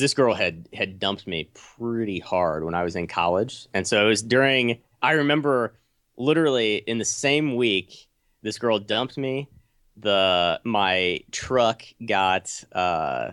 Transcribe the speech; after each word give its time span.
This 0.00 0.14
girl 0.14 0.34
had 0.34 0.68
had 0.72 0.98
dumped 0.98 1.26
me 1.26 1.50
pretty 1.54 2.18
hard 2.18 2.64
when 2.64 2.74
I 2.74 2.82
was 2.82 2.96
in 2.96 3.06
college, 3.06 3.66
and 3.74 3.86
so 3.86 4.04
it 4.04 4.08
was 4.08 4.22
during. 4.22 4.78
I 5.02 5.12
remember 5.12 5.74
literally 6.16 6.76
in 6.76 6.98
the 6.98 7.04
same 7.04 7.56
week, 7.56 8.08
this 8.42 8.58
girl 8.58 8.78
dumped 8.78 9.18
me. 9.18 9.48
The 9.96 10.60
my 10.64 11.20
truck 11.30 11.82
got 12.04 12.64
uh, 12.72 13.30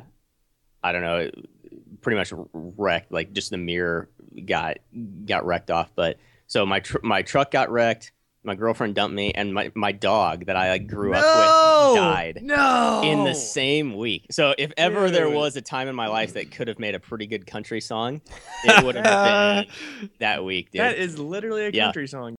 I 0.83 0.91
don't 0.91 1.01
know, 1.01 1.29
pretty 2.01 2.17
much 2.17 2.33
wrecked. 2.53 3.11
Like 3.11 3.33
just 3.33 3.49
the 3.49 3.57
mirror 3.57 4.09
got 4.45 4.77
got 5.25 5.45
wrecked 5.45 5.71
off. 5.71 5.91
But 5.95 6.17
so 6.47 6.65
my 6.65 6.79
tr- 6.79 6.97
my 7.03 7.21
truck 7.21 7.51
got 7.51 7.71
wrecked 7.71 8.11
my 8.43 8.55
girlfriend 8.55 8.95
dumped 8.95 9.15
me, 9.15 9.31
and 9.31 9.53
my, 9.53 9.71
my 9.73 9.91
dog 9.91 10.45
that 10.47 10.55
I 10.55 10.71
like, 10.71 10.87
grew 10.87 11.11
no! 11.11 11.17
up 11.17 11.93
with 11.93 11.95
died. 12.01 12.39
No, 12.41 13.01
in 13.03 13.23
the 13.23 13.33
same 13.35 13.95
week. 13.95 14.25
So 14.31 14.53
if 14.57 14.71
ever 14.77 15.05
Dude. 15.07 15.15
there 15.15 15.29
was 15.29 15.55
a 15.55 15.61
time 15.61 15.87
in 15.87 15.95
my 15.95 16.07
life 16.07 16.33
that 16.33 16.51
could 16.51 16.67
have 16.67 16.79
made 16.79 16.95
a 16.95 16.99
pretty 16.99 17.25
good 17.27 17.45
country 17.47 17.81
song, 17.81 18.21
it 18.63 18.83
would 18.83 18.95
have 18.95 19.65
been 19.67 20.09
that 20.19 20.43
week, 20.43 20.71
dude. 20.71 20.81
That 20.81 20.97
is 20.97 21.17
literally 21.17 21.65
a 21.67 21.69
Yeah. 21.71 21.85
country 21.85 22.07
song. 22.07 22.35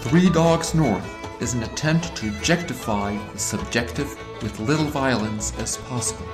Three 0.00 0.30
Dogs 0.30 0.74
North 0.74 1.42
is 1.42 1.54
an 1.54 1.62
attempt 1.64 2.16
to 2.16 2.28
objectify 2.28 3.16
the 3.32 3.38
subjective 3.38 4.16
with 4.42 4.58
little 4.60 4.86
violence 4.86 5.52
as 5.58 5.76
possible. 5.78 6.26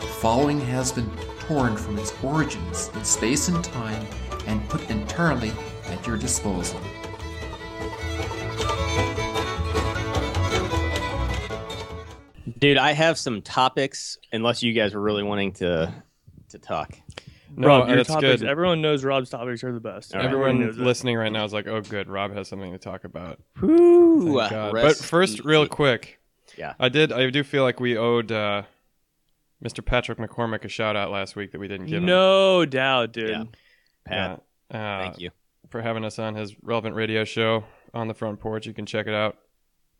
The 0.00 0.06
following 0.06 0.60
has 0.60 0.92
been 0.92 1.08
torn 1.50 1.76
from 1.76 1.98
its 1.98 2.12
origins 2.22 2.90
in 2.94 3.04
space 3.04 3.48
and 3.48 3.64
time 3.64 4.06
and 4.46 4.62
put 4.68 4.88
entirely 4.88 5.50
at 5.86 6.06
your 6.06 6.16
disposal. 6.16 6.80
dude, 12.58 12.76
I 12.78 12.92
have 12.92 13.18
some 13.18 13.42
topics. 13.42 14.18
Unless 14.32 14.62
you 14.62 14.72
guys 14.72 14.94
are 14.94 15.00
really 15.00 15.22
wanting 15.22 15.52
to 15.54 15.92
to 16.50 16.58
talk. 16.58 16.96
No, 17.56 17.66
Rob, 17.66 17.88
your 17.88 17.96
that's 17.96 18.08
topics. 18.08 18.40
good. 18.42 18.48
Everyone 18.48 18.80
knows 18.80 19.02
Rob's 19.04 19.28
topics 19.30 19.64
are 19.64 19.72
the 19.72 19.80
best. 19.80 20.14
All 20.14 20.20
right. 20.20 20.26
Everyone 20.30 20.60
knows 20.60 20.76
that. 20.76 20.84
listening 20.84 21.16
right 21.16 21.32
now 21.32 21.44
is 21.44 21.52
like, 21.52 21.66
"Oh, 21.66 21.80
good, 21.80 22.08
Rob 22.08 22.32
has 22.32 22.48
something 22.48 22.70
to 22.72 22.78
talk 22.78 23.04
about." 23.04 23.40
Whew, 23.58 24.34
But 24.48 24.96
first, 24.96 25.44
real 25.44 25.66
quick, 25.66 26.20
Yeah. 26.56 26.74
I 26.78 26.88
did. 26.88 27.12
I 27.12 27.28
do 27.30 27.42
feel 27.42 27.64
like 27.64 27.80
we 27.80 27.96
owed 27.98 28.30
uh, 28.30 28.62
Mr. 29.64 29.84
Patrick 29.84 30.18
McCormick 30.18 30.64
a 30.64 30.68
shout 30.68 30.96
out 30.96 31.10
last 31.10 31.36
week 31.36 31.52
that 31.52 31.58
we 31.60 31.68
didn't 31.68 31.86
give 31.86 31.98
him. 31.98 32.06
No 32.06 32.64
doubt, 32.64 33.12
dude. 33.12 33.30
Yeah. 33.30 33.44
Pat, 34.06 34.42
Yeah. 34.70 34.98
Uh, 34.98 35.02
thank 35.02 35.18
you. 35.20 35.30
for 35.68 35.82
having 35.82 36.04
us 36.04 36.18
on 36.18 36.34
his 36.34 36.54
Relevant 36.62 36.94
Radio 36.94 37.24
show 37.24 37.64
on 37.92 38.08
the 38.08 38.14
front 38.14 38.40
porch. 38.40 38.66
You 38.66 38.72
can 38.72 38.86
check 38.86 39.06
it 39.06 39.14
out 39.14 39.36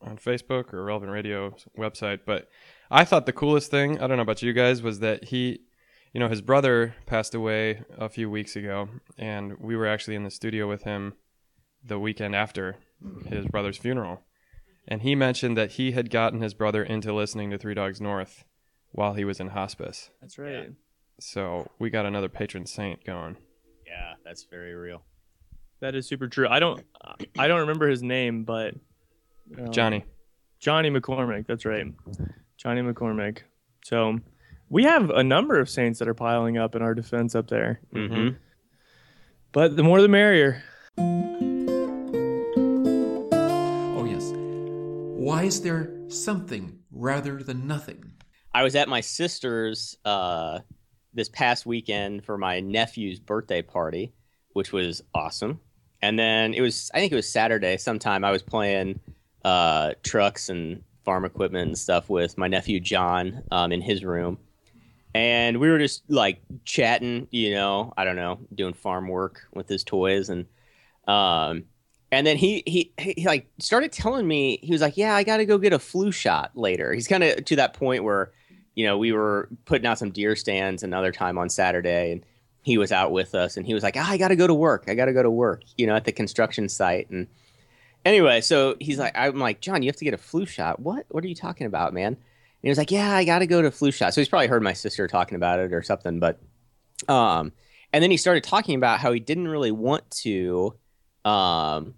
on 0.00 0.16
Facebook 0.16 0.72
or 0.72 0.84
Relevant 0.84 1.12
Radio 1.12 1.55
website. 1.77 2.20
But 2.25 2.48
I 2.91 3.05
thought 3.05 3.27
the 3.27 3.33
coolest 3.33 3.70
thing, 3.70 4.00
I 4.00 4.06
don't 4.06 4.16
know 4.16 4.22
about 4.22 4.42
you 4.42 4.53
guys, 4.53 4.83
was 4.83 5.00
that 5.00 5.25
he, 5.25 5.61
you 6.14 6.20
know, 6.20 6.28
his 6.28 6.41
brother 6.41 6.94
passed 7.06 7.34
away 7.34 7.83
a 7.98 8.08
few 8.08 8.31
weeks 8.31 8.56
ago, 8.56 8.88
and 9.19 9.58
we 9.58 9.77
were 9.77 9.86
actually 9.86 10.16
in 10.16 10.25
the 10.25 10.31
studio 10.31 10.69
with 10.69 10.84
him 10.84 11.14
the 11.84 11.98
weekend 11.98 12.34
after 12.34 12.77
his 13.27 13.47
brother's 13.47 13.77
funeral. 13.77 14.22
And 14.88 15.03
he 15.03 15.14
mentioned 15.14 15.56
that 15.56 15.72
he 15.72 15.92
had 15.92 16.11
gotten 16.11 16.41
his 16.41 16.55
brother 16.55 16.83
into 16.83 17.12
listening 17.12 17.50
to 17.50 17.58
Three 17.58 17.75
Dogs 17.75 18.00
North 18.00 18.44
while 18.92 19.14
he 19.14 19.24
was 19.24 19.41
in 19.41 19.48
hospice. 19.48 20.10
That's 20.20 20.38
right. 20.38 20.70
So 21.20 21.70
we 21.78 21.91
got 21.91 22.06
another 22.06 22.28
patron 22.28 22.66
saint 22.66 23.05
going. 23.05 23.36
Yeah, 23.86 24.14
that's 24.24 24.44
very 24.44 24.74
real. 24.74 25.02
That 25.80 25.94
is 25.94 26.06
super 26.06 26.28
true. 26.28 26.48
I 26.48 26.60
don't, 26.60 26.82
I 27.38 27.48
don't 27.48 27.60
remember 27.60 27.88
his 27.88 28.02
name, 28.02 28.44
but 28.44 28.74
um, 29.58 29.70
Johnny. 29.70 30.05
Johnny 30.58 30.91
McCormick. 30.91 31.47
That's 31.47 31.64
right, 31.64 31.86
Johnny 32.56 32.82
McCormick. 32.82 33.38
So 33.84 34.19
we 34.69 34.84
have 34.84 35.08
a 35.10 35.25
number 35.25 35.58
of 35.58 35.70
saints 35.70 35.98
that 35.98 36.08
are 36.08 36.14
piling 36.14 36.58
up 36.58 36.75
in 36.75 36.82
our 36.82 36.94
defense 36.94 37.34
up 37.34 37.48
there. 37.48 37.80
Mm-hmm. 37.94 38.36
But 39.52 39.76
the 39.76 39.82
more 39.82 40.00
the 40.03 40.09
merrier. 40.09 40.62
Oh, 43.32 44.04
yes. 44.04 44.31
Why 44.34 45.44
is 45.44 45.62
there 45.62 45.91
something 46.09 46.78
rather 46.93 47.43
than 47.43 47.66
nothing? 47.66 48.12
I 48.53 48.62
was 48.65 48.75
at 48.75 48.88
my 48.88 49.00
sister's 49.00 49.97
uh, 50.05 50.61
this 51.15 51.28
past 51.28 51.66
weekend 51.66 52.25
for 52.25 52.37
my 52.37 52.61
nephew's 52.61 53.21
birthday 53.21 53.62
party, 53.62 54.12
which 54.55 54.72
was 54.72 55.03
awesome. 55.15 55.61
And 56.03 56.19
then 56.19 56.55
it 56.55 56.61
was, 56.61 56.91
I 56.94 56.99
think 56.99 57.12
it 57.12 57.16
was 57.16 57.28
Saturday 57.28 57.77
sometime. 57.77 58.25
I 58.25 58.33
was 58.33 58.43
playing 58.43 59.00
uh, 59.44 59.93
trucks 60.03 60.49
and 60.49 60.83
farm 61.05 61.25
equipment 61.25 61.69
and 61.69 61.78
stuff 61.78 62.09
with 62.09 62.37
my 62.38 62.49
nephew 62.49 62.81
John 62.81 63.43
um, 63.53 63.71
in 63.71 63.81
his 63.81 64.05
room. 64.05 64.38
And 65.15 65.59
we 65.59 65.69
were 65.71 65.78
just 65.78 66.03
like 66.09 66.41
chatting, 66.65 67.28
you 67.31 67.55
know, 67.55 67.93
I 67.97 68.05
don't 68.05 68.17
know, 68.17 68.41
doing 68.55 68.75
farm 68.75 69.09
work 69.09 69.43
with 69.55 69.69
his 69.69 69.84
toys. 69.84 70.28
And, 70.28 70.47
um, 71.06 71.65
and 72.12 72.27
then 72.27 72.37
he, 72.37 72.62
he, 72.67 72.93
he 72.99 73.27
like 73.27 73.49
started 73.59 73.93
telling 73.93 74.27
me, 74.27 74.59
he 74.62 74.72
was 74.72 74.81
like, 74.81 74.97
yeah, 74.97 75.15
I 75.15 75.22
got 75.22 75.37
to 75.37 75.47
go 75.47 75.59
get 75.59 75.72
a 75.72 75.78
flu 75.78 76.11
shot 76.11 76.53
later. 76.55 76.93
He's 76.93 77.09
kind 77.09 77.22
of 77.22 77.44
to 77.44 77.56
that 77.56 77.75
point 77.75 78.03
where, 78.03 78.32
you 78.75 78.86
know, 78.86 78.98
we 78.98 79.12
were 79.12 79.48
putting 79.64 79.86
out 79.86 79.98
some 79.98 80.10
deer 80.10 80.36
stands 80.36 80.82
another 80.82 81.12
time 81.12 81.38
on 81.38 81.48
Saturday 81.48 82.12
and 82.12 82.25
he 82.62 82.78
was 82.78 82.92
out 82.92 83.12
with 83.12 83.34
us 83.34 83.56
and 83.56 83.66
he 83.66 83.75
was 83.75 83.82
like, 83.82 83.97
ah, 83.97 84.10
I 84.10 84.16
got 84.16 84.28
to 84.28 84.36
go 84.36 84.47
to 84.47 84.54
work. 84.54 84.84
I 84.88 84.94
got 84.94 85.06
to 85.06 85.12
go 85.12 85.22
to 85.22 85.31
work, 85.31 85.62
you 85.76 85.86
know, 85.86 85.97
at 85.97 86.04
the 86.04 86.12
construction 86.12 86.69
site. 86.69 87.10
And 87.10 87.26
anyway, 88.04 88.41
so 88.41 88.76
he's 88.81 88.98
like, 88.98 89.16
I'm 89.16 89.38
like, 89.38 89.60
John, 89.60 89.82
you 89.82 89.88
have 89.88 89.97
to 89.97 90.04
get 90.04 90.14
a 90.14 90.19
flu 90.19 90.47
shot. 90.47 90.81
What? 90.81 91.06
What 91.08 91.25
are 91.25 91.28
you 91.28 91.34
talking 91.34 91.66
about, 91.66 91.94
man? 91.94 92.12
And 92.12 92.19
he 92.62 92.69
was 92.69 92.78
like, 92.78 92.91
Yeah, 92.91 93.14
I 93.14 93.25
got 93.25 93.38
to 93.38 93.47
go 93.47 93.62
to 93.62 93.70
flu 93.70 93.91
shot. 93.91 94.12
So 94.12 94.20
he's 94.20 94.28
probably 94.28 94.48
heard 94.48 94.62
my 94.62 94.75
sister 94.75 95.06
talking 95.08 95.37
about 95.37 95.58
it 95.58 95.72
or 95.72 95.82
something. 95.82 96.20
But, 96.20 96.38
um, 97.08 97.52
and 97.92 98.02
then 98.02 98.10
he 98.10 98.19
started 98.19 98.44
talking 98.44 98.76
about 98.76 99.00
how 99.00 99.12
he 99.12 99.20
didn't 99.20 99.48
really 99.48 99.72
want 99.72 100.08
to, 100.22 100.75
um, 101.25 101.94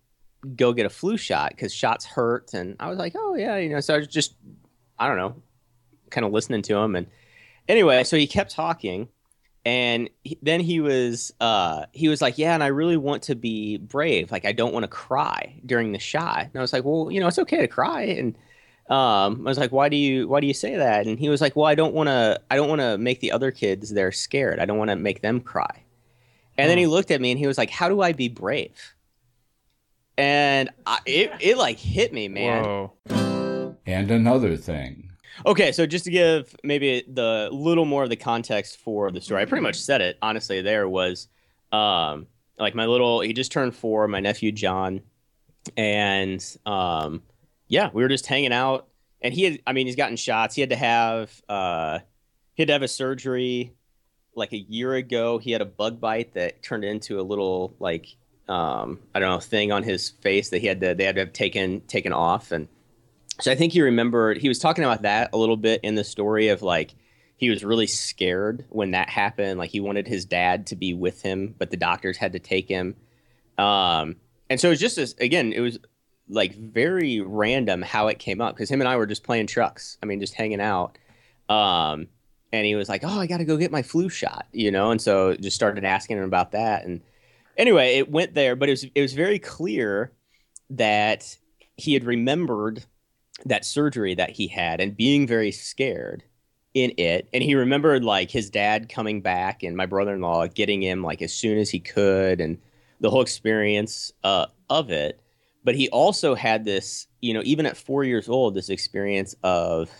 go 0.56 0.72
get 0.72 0.87
a 0.87 0.91
flu 0.91 1.16
shot 1.16 1.50
because 1.50 1.72
shots 1.72 2.04
hurt. 2.04 2.54
And 2.54 2.77
I 2.78 2.89
was 2.89 2.99
like, 2.99 3.15
Oh 3.16 3.34
yeah, 3.34 3.56
you 3.56 3.69
know. 3.69 3.81
So 3.81 3.94
I 3.94 3.99
was 3.99 4.06
just, 4.06 4.34
I 4.99 5.09
don't 5.09 5.16
know, 5.16 5.34
kind 6.12 6.25
of 6.25 6.33
listening 6.33 6.62
to 6.62 6.77
him. 6.77 6.95
And 6.95 7.06
anyway, 7.69 8.05
so 8.05 8.17
he 8.17 8.27
kept 8.27 8.53
talking, 8.53 9.09
and 9.65 10.09
he, 10.23 10.39
then 10.43 10.61
he 10.61 10.81
was, 10.81 11.33
uh, 11.41 11.87
he 11.93 12.09
was 12.09 12.23
like, 12.23 12.39
Yeah, 12.39 12.55
and 12.55 12.62
I 12.62 12.69
really 12.69 12.97
want 12.97 13.23
to 13.25 13.34
be 13.34 13.78
brave. 13.78 14.31
Like 14.31 14.45
I 14.45 14.53
don't 14.53 14.72
want 14.72 14.84
to 14.84 14.89
cry 14.89 15.61
during 15.67 15.93
the 15.93 15.99
shot. 15.99 16.45
And 16.45 16.56
I 16.56 16.61
was 16.61 16.72
like, 16.72 16.84
Well, 16.84 17.11
you 17.11 17.21
know, 17.21 17.27
it's 17.27 17.39
okay 17.39 17.61
to 17.61 17.69
cry. 17.69 18.03
And 18.03 18.37
um, 18.93 19.47
I 19.47 19.51
was 19.51 19.59
like, 19.59 19.72
why 19.72 19.89
do 19.89 19.97
you 19.97 20.28
why 20.28 20.41
do 20.41 20.47
you 20.47 20.53
say 20.55 20.77
that? 20.77 21.06
And 21.06 21.19
he 21.19 21.28
was 21.28 21.41
like, 21.41 21.56
well, 21.56 21.67
I 21.67 21.75
don't 21.75 21.95
want 21.95 22.09
to 22.09 22.41
I 22.51 22.56
don't 22.56 22.69
want 22.69 22.81
to 22.81 22.99
make 22.99 23.21
the 23.21 23.33
other 23.33 23.51
kids 23.51 23.91
they're 23.91 24.12
scared. 24.12 24.59
I 24.59 24.67
don't 24.67 24.77
want 24.77 24.91
to 24.91 24.97
make 24.97 25.22
them 25.22 25.41
cry. 25.41 25.84
And 26.59 26.69
then 26.69 26.78
he 26.78 26.87
looked 26.87 27.11
at 27.11 27.21
me 27.21 27.31
and 27.31 27.39
he 27.39 27.47
was 27.47 27.56
like, 27.56 27.71
how 27.71 27.89
do 27.89 28.03
I 28.03 28.12
be 28.12 28.28
brave? 28.28 28.95
And 30.19 30.69
I, 30.84 30.99
it 31.06 31.33
it 31.41 31.56
like 31.56 31.78
hit 31.78 32.12
me, 32.12 32.28
man. 32.28 32.65
Whoa. 32.65 33.77
And 33.87 34.11
another 34.11 34.56
thing. 34.56 35.12
Okay, 35.47 35.72
so 35.72 35.87
just 35.87 36.04
to 36.04 36.10
give 36.10 36.54
maybe 36.62 37.04
the 37.09 37.48
little 37.53 37.84
more 37.84 38.03
of 38.03 38.10
the 38.10 38.16
context 38.16 38.78
for 38.78 39.10
the 39.10 39.20
story, 39.20 39.43
I 39.43 39.44
pretty 39.47 39.62
much 39.62 39.81
said 39.81 40.00
it 40.00 40.19
honestly. 40.22 40.60
There 40.60 40.88
was, 40.88 41.28
um, 41.72 42.26
like 42.59 42.75
my 42.75 42.87
little 42.87 43.20
he 43.20 43.32
just 43.32 43.50
turned 43.50 43.75
four, 43.75 44.06
my 44.09 44.21
nephew 44.21 44.53
John, 44.53 45.00
and 45.76 46.44
um, 46.66 47.22
yeah, 47.69 47.91
we 47.92 48.03
were 48.03 48.09
just 48.09 48.26
hanging 48.26 48.53
out, 48.53 48.88
and 49.21 49.32
he 49.32 49.44
had, 49.44 49.60
I 49.66 49.72
mean, 49.72 49.87
he's 49.87 49.97
gotten 49.97 50.16
shots. 50.16 50.54
He 50.54 50.60
had 50.60 50.71
to 50.71 50.76
have, 50.76 51.42
uh, 51.48 52.00
he 52.54 52.62
had 52.62 52.69
to 52.69 52.72
have 52.75 52.82
a 52.82 52.88
surgery 52.88 53.72
like 54.34 54.53
a 54.53 54.59
year 54.59 54.94
ago. 54.94 55.38
He 55.38 55.50
had 55.50 55.62
a 55.62 55.66
bug 55.66 56.00
bite 56.00 56.34
that 56.34 56.62
turned 56.62 56.84
into 56.84 57.19
a 57.21 57.22
little 57.22 57.75
like, 57.81 58.06
um, 58.48 59.00
I 59.15 59.19
don't 59.19 59.31
know, 59.31 59.41
thing 59.41 59.72
on 59.72 59.82
his 59.82 60.10
face 60.10 60.50
that 60.50 60.60
he 60.60 60.66
had 60.66 60.81
to 60.81 60.94
they 60.94 61.04
had 61.04 61.15
to 61.15 61.22
have 61.22 61.32
taken 61.32 61.81
taken 61.82 62.12
off 62.12 62.53
and. 62.53 62.69
So 63.41 63.50
I 63.50 63.54
think 63.54 63.72
he 63.72 63.81
remembered 63.81 64.38
he 64.38 64.48
was 64.48 64.59
talking 64.59 64.84
about 64.84 65.03
that 65.03 65.31
a 65.32 65.38
little 65.38 65.56
bit 65.56 65.80
in 65.83 65.95
the 65.95 66.04
story 66.04 66.48
of 66.48 66.62
like 66.62 66.95
he 67.36 67.51
was 67.51 67.65
really 67.65 67.86
scared 67.86 68.65
when 68.68 68.92
that 68.92 69.09
happened. 69.09 69.59
Like 69.59 69.71
he 69.71 69.80
wanted 69.80 70.07
his 70.07 70.24
dad 70.24 70.66
to 70.68 70.77
be 70.77 70.95
with 70.95 71.22
him, 71.22 71.54
but 71.59 71.71
the 71.71 71.77
doctors 71.77 72.16
had 72.16 72.34
to 72.34 72.39
take 72.39 72.68
him. 72.68 72.95
Um, 73.59 74.16
and 74.48 74.60
so 74.60 74.68
it 74.68 74.72
was 74.72 74.80
just 74.80 74.97
this 74.97 75.15
again, 75.18 75.53
it 75.53 75.60
was 75.60 75.78
like 76.28 76.54
very 76.54 77.21
random 77.21 77.83
how 77.83 78.09
it 78.09 78.18
came 78.18 78.41
up 78.41 78.54
because 78.54 78.71
him 78.71 78.80
and 78.80 78.89
I 78.89 78.97
were 78.97 79.07
just 79.07 79.24
playing 79.24 79.47
trucks. 79.47 79.98
I 80.03 80.07
mean, 80.07 80.21
just 80.21 80.34
hanging 80.34 80.60
out. 80.60 80.98
Um, 81.48 82.09
and 82.53 82.66
he 82.66 82.74
was 82.74 82.89
like, 82.89 83.03
"Oh, 83.03 83.18
I 83.18 83.27
got 83.27 83.39
to 83.39 83.45
go 83.45 83.57
get 83.57 83.72
my 83.72 83.83
flu 83.83 84.09
shot," 84.09 84.47
you 84.53 84.71
know, 84.71 84.91
and 84.91 85.01
so 85.01 85.34
just 85.34 85.57
started 85.57 85.84
asking 85.84 86.18
him 86.18 86.24
about 86.24 86.53
that. 86.53 86.84
And 86.84 87.01
anyway, 87.57 87.97
it 87.97 88.10
went 88.10 88.34
there, 88.34 88.57
but 88.57 88.68
it 88.68 88.72
was 88.72 88.84
it 88.95 89.01
was 89.01 89.15
very 89.15 89.39
clear 89.39 90.12
that 90.71 91.36
he 91.77 91.95
had 91.95 92.04
remembered 92.04 92.84
that 93.47 93.65
surgery 93.65 94.15
that 94.15 94.31
he 94.31 94.47
had 94.47 94.81
and 94.81 94.97
being 94.97 95.27
very 95.27 95.53
scared 95.53 96.23
in 96.75 96.93
it 96.97 97.29
and 97.34 97.43
he 97.43 97.55
remembered 97.55 98.05
like 98.05 98.31
his 98.31 98.49
dad 98.49 98.89
coming 98.89 99.21
back 99.21 99.63
and 99.63 99.77
my 99.77 99.84
brother-in-law 99.84 100.47
getting 100.49 100.81
him 100.81 101.03
like 101.03 101.21
as 101.21 101.33
soon 101.33 101.59
as 101.59 101.69
he 101.69 101.79
could 101.79 102.41
and 102.41 102.59
the 103.01 103.11
whole 103.11 103.21
experience 103.21 104.13
uh, 104.25 104.47
of 104.71 104.91
it 104.91 105.21
but 105.65 105.75
he 105.75 105.89
also 105.91 106.34
had 106.34 106.65
this, 106.65 107.07
you 107.21 107.34
know, 107.34 107.43
even 107.45 107.67
at 107.67 107.77
four 107.77 108.05
years 108.05 108.29
old, 108.29 108.55
this 108.55 108.69
experience 108.69 109.34
of, 109.43 109.91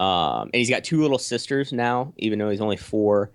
um, 0.00 0.50
and 0.52 0.54
he's 0.54 0.70
got 0.70 0.84
two 0.84 1.00
little 1.00 1.18
sisters 1.18 1.72
now, 1.72 2.12
even 2.16 2.38
though 2.38 2.50
he's 2.50 2.60
only 2.60 2.76
four. 2.76 3.30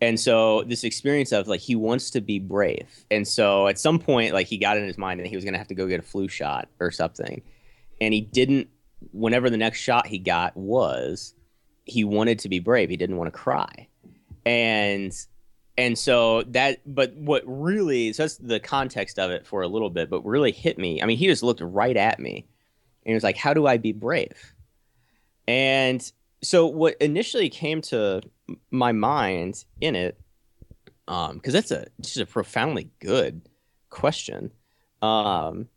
And 0.00 0.20
so 0.20 0.62
this 0.64 0.84
experience 0.84 1.32
of 1.32 1.48
like 1.48 1.60
he 1.60 1.74
wants 1.74 2.10
to 2.10 2.20
be 2.20 2.38
brave. 2.38 3.04
And 3.10 3.26
so 3.26 3.66
at 3.66 3.78
some 3.78 3.98
point, 3.98 4.32
like 4.32 4.46
he 4.46 4.58
got 4.58 4.76
in 4.76 4.84
his 4.84 4.98
mind 4.98 5.20
that 5.20 5.26
he 5.26 5.34
was 5.34 5.44
gonna 5.44 5.58
have 5.58 5.68
to 5.68 5.74
go 5.74 5.86
get 5.86 5.98
a 5.98 6.04
flu 6.04 6.28
shot 6.28 6.68
or 6.78 6.90
something. 6.90 7.42
And 8.00 8.14
he 8.14 8.20
didn't 8.20 8.68
whenever 9.12 9.50
the 9.50 9.56
next 9.56 9.80
shot 9.80 10.06
he 10.06 10.18
got 10.18 10.56
was, 10.56 11.34
he 11.84 12.04
wanted 12.04 12.40
to 12.40 12.48
be 12.48 12.58
brave. 12.58 12.90
He 12.90 12.96
didn't 12.96 13.16
want 13.16 13.32
to 13.32 13.38
cry. 13.38 13.88
And 14.44 15.12
and 15.76 15.96
so 15.96 16.42
that 16.48 16.80
but 16.86 17.14
what 17.14 17.42
really 17.46 18.12
so 18.12 18.24
that's 18.24 18.36
the 18.36 18.60
context 18.60 19.18
of 19.18 19.30
it 19.30 19.46
for 19.46 19.62
a 19.62 19.68
little 19.68 19.90
bit, 19.90 20.10
but 20.10 20.24
really 20.24 20.52
hit 20.52 20.78
me. 20.78 21.02
I 21.02 21.06
mean, 21.06 21.18
he 21.18 21.26
just 21.26 21.42
looked 21.42 21.60
right 21.60 21.96
at 21.96 22.18
me 22.18 22.46
and 23.04 23.12
he 23.12 23.14
was 23.14 23.24
like, 23.24 23.36
How 23.36 23.54
do 23.54 23.66
I 23.66 23.76
be 23.76 23.92
brave? 23.92 24.54
And 25.46 26.10
so 26.42 26.66
what 26.66 26.96
initially 27.00 27.48
came 27.48 27.80
to 27.82 28.22
my 28.70 28.92
mind 28.92 29.64
in 29.80 29.96
it, 29.96 30.20
um, 31.06 31.36
because 31.36 31.52
that's 31.52 31.70
a 31.70 31.86
just 32.00 32.18
a 32.18 32.26
profoundly 32.26 32.90
good 33.00 33.42
question. 33.90 34.50
Um, 35.00 35.68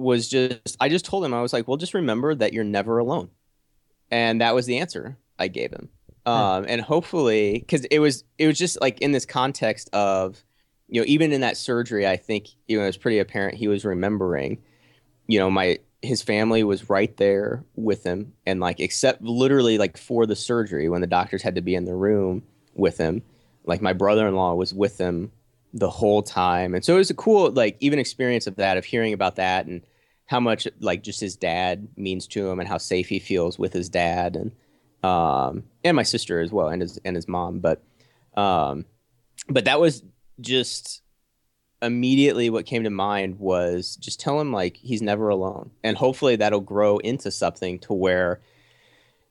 was 0.00 0.28
just 0.28 0.76
I 0.80 0.88
just 0.88 1.04
told 1.04 1.24
him 1.24 1.34
I 1.34 1.42
was 1.42 1.52
like, 1.52 1.68
well, 1.68 1.76
just 1.76 1.94
remember 1.94 2.34
that 2.34 2.52
you're 2.52 2.64
never 2.64 2.98
alone, 2.98 3.30
and 4.10 4.40
that 4.40 4.54
was 4.54 4.66
the 4.66 4.78
answer 4.78 5.18
I 5.38 5.48
gave 5.48 5.70
him. 5.70 5.90
Um, 6.26 6.66
and 6.68 6.80
hopefully, 6.80 7.58
because 7.58 7.84
it 7.86 7.98
was 7.98 8.24
it 8.38 8.46
was 8.46 8.58
just 8.58 8.80
like 8.80 9.00
in 9.00 9.12
this 9.12 9.24
context 9.24 9.88
of, 9.92 10.42
you 10.88 11.00
know, 11.00 11.04
even 11.06 11.32
in 11.32 11.40
that 11.40 11.56
surgery, 11.56 12.06
I 12.06 12.16
think 12.16 12.48
you 12.68 12.76
know 12.76 12.84
it 12.84 12.88
was 12.88 12.96
pretty 12.96 13.18
apparent 13.18 13.56
he 13.56 13.68
was 13.68 13.84
remembering, 13.84 14.58
you 15.26 15.38
know, 15.38 15.50
my 15.50 15.78
his 16.02 16.22
family 16.22 16.64
was 16.64 16.88
right 16.88 17.14
there 17.16 17.64
with 17.74 18.04
him, 18.04 18.32
and 18.46 18.60
like 18.60 18.80
except 18.80 19.22
literally 19.22 19.78
like 19.78 19.96
for 19.96 20.26
the 20.26 20.36
surgery 20.36 20.88
when 20.88 21.00
the 21.00 21.06
doctors 21.06 21.42
had 21.42 21.54
to 21.54 21.62
be 21.62 21.74
in 21.74 21.84
the 21.84 21.94
room 21.94 22.42
with 22.74 22.98
him, 22.98 23.22
like 23.64 23.82
my 23.82 23.92
brother-in-law 23.92 24.54
was 24.54 24.72
with 24.74 24.98
him 24.98 25.32
the 25.72 25.90
whole 25.90 26.22
time, 26.22 26.74
and 26.74 26.84
so 26.84 26.94
it 26.94 26.98
was 26.98 27.10
a 27.10 27.14
cool 27.14 27.50
like 27.50 27.76
even 27.80 27.98
experience 27.98 28.46
of 28.46 28.56
that 28.56 28.76
of 28.76 28.84
hearing 28.84 29.14
about 29.14 29.36
that 29.36 29.66
and 29.66 29.82
how 30.30 30.38
much 30.38 30.68
like 30.78 31.02
just 31.02 31.20
his 31.20 31.34
dad 31.34 31.88
means 31.96 32.28
to 32.28 32.48
him 32.48 32.60
and 32.60 32.68
how 32.68 32.78
safe 32.78 33.08
he 33.08 33.18
feels 33.18 33.58
with 33.58 33.72
his 33.72 33.88
dad 33.88 34.36
and 34.36 34.52
um 35.02 35.64
and 35.82 35.96
my 35.96 36.04
sister 36.04 36.40
as 36.40 36.52
well 36.52 36.68
and 36.68 36.82
his 36.82 37.00
and 37.04 37.16
his 37.16 37.26
mom. 37.26 37.58
But 37.58 37.82
um 38.36 38.84
but 39.48 39.64
that 39.64 39.80
was 39.80 40.04
just 40.40 41.02
immediately 41.82 42.48
what 42.48 42.64
came 42.64 42.84
to 42.84 42.90
mind 42.90 43.40
was 43.40 43.96
just 43.96 44.20
tell 44.20 44.40
him 44.40 44.52
like 44.52 44.76
he's 44.76 45.02
never 45.02 45.30
alone. 45.30 45.72
And 45.82 45.96
hopefully 45.96 46.36
that'll 46.36 46.60
grow 46.60 46.98
into 46.98 47.32
something 47.32 47.80
to 47.80 47.92
where 47.92 48.40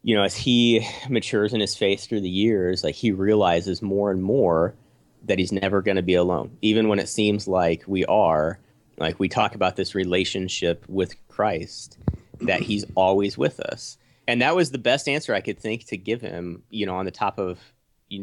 you 0.03 0.17
know 0.17 0.23
as 0.23 0.35
he 0.35 0.85
matures 1.09 1.53
in 1.53 1.61
his 1.61 1.77
faith 1.77 2.03
through 2.03 2.21
the 2.21 2.29
years 2.29 2.83
like 2.83 2.95
he 2.95 3.13
realizes 3.13 3.81
more 3.81 4.11
and 4.11 4.21
more 4.21 4.75
that 5.23 5.39
he's 5.39 5.53
never 5.53 5.81
going 5.81 5.95
to 5.95 6.03
be 6.03 6.15
alone. 6.15 6.57
Even 6.61 6.89
when 6.89 6.99
it 6.99 7.07
seems 7.07 7.47
like 7.47 7.85
we 7.87 8.03
are 8.07 8.59
like 8.99 9.19
we 9.19 9.29
talk 9.29 9.55
about 9.55 9.75
this 9.75 9.95
relationship 9.95 10.83
with 10.87 11.15
Christ, 11.27 11.97
that 12.41 12.61
he's 12.61 12.85
always 12.95 13.37
with 13.37 13.59
us. 13.59 13.97
And 14.27 14.41
that 14.41 14.55
was 14.55 14.71
the 14.71 14.77
best 14.77 15.07
answer 15.07 15.33
I 15.33 15.41
could 15.41 15.59
think 15.59 15.85
to 15.87 15.97
give 15.97 16.21
him, 16.21 16.63
you 16.69 16.85
know, 16.85 16.95
on 16.95 17.05
the 17.05 17.11
top 17.11 17.39
of 17.39 17.59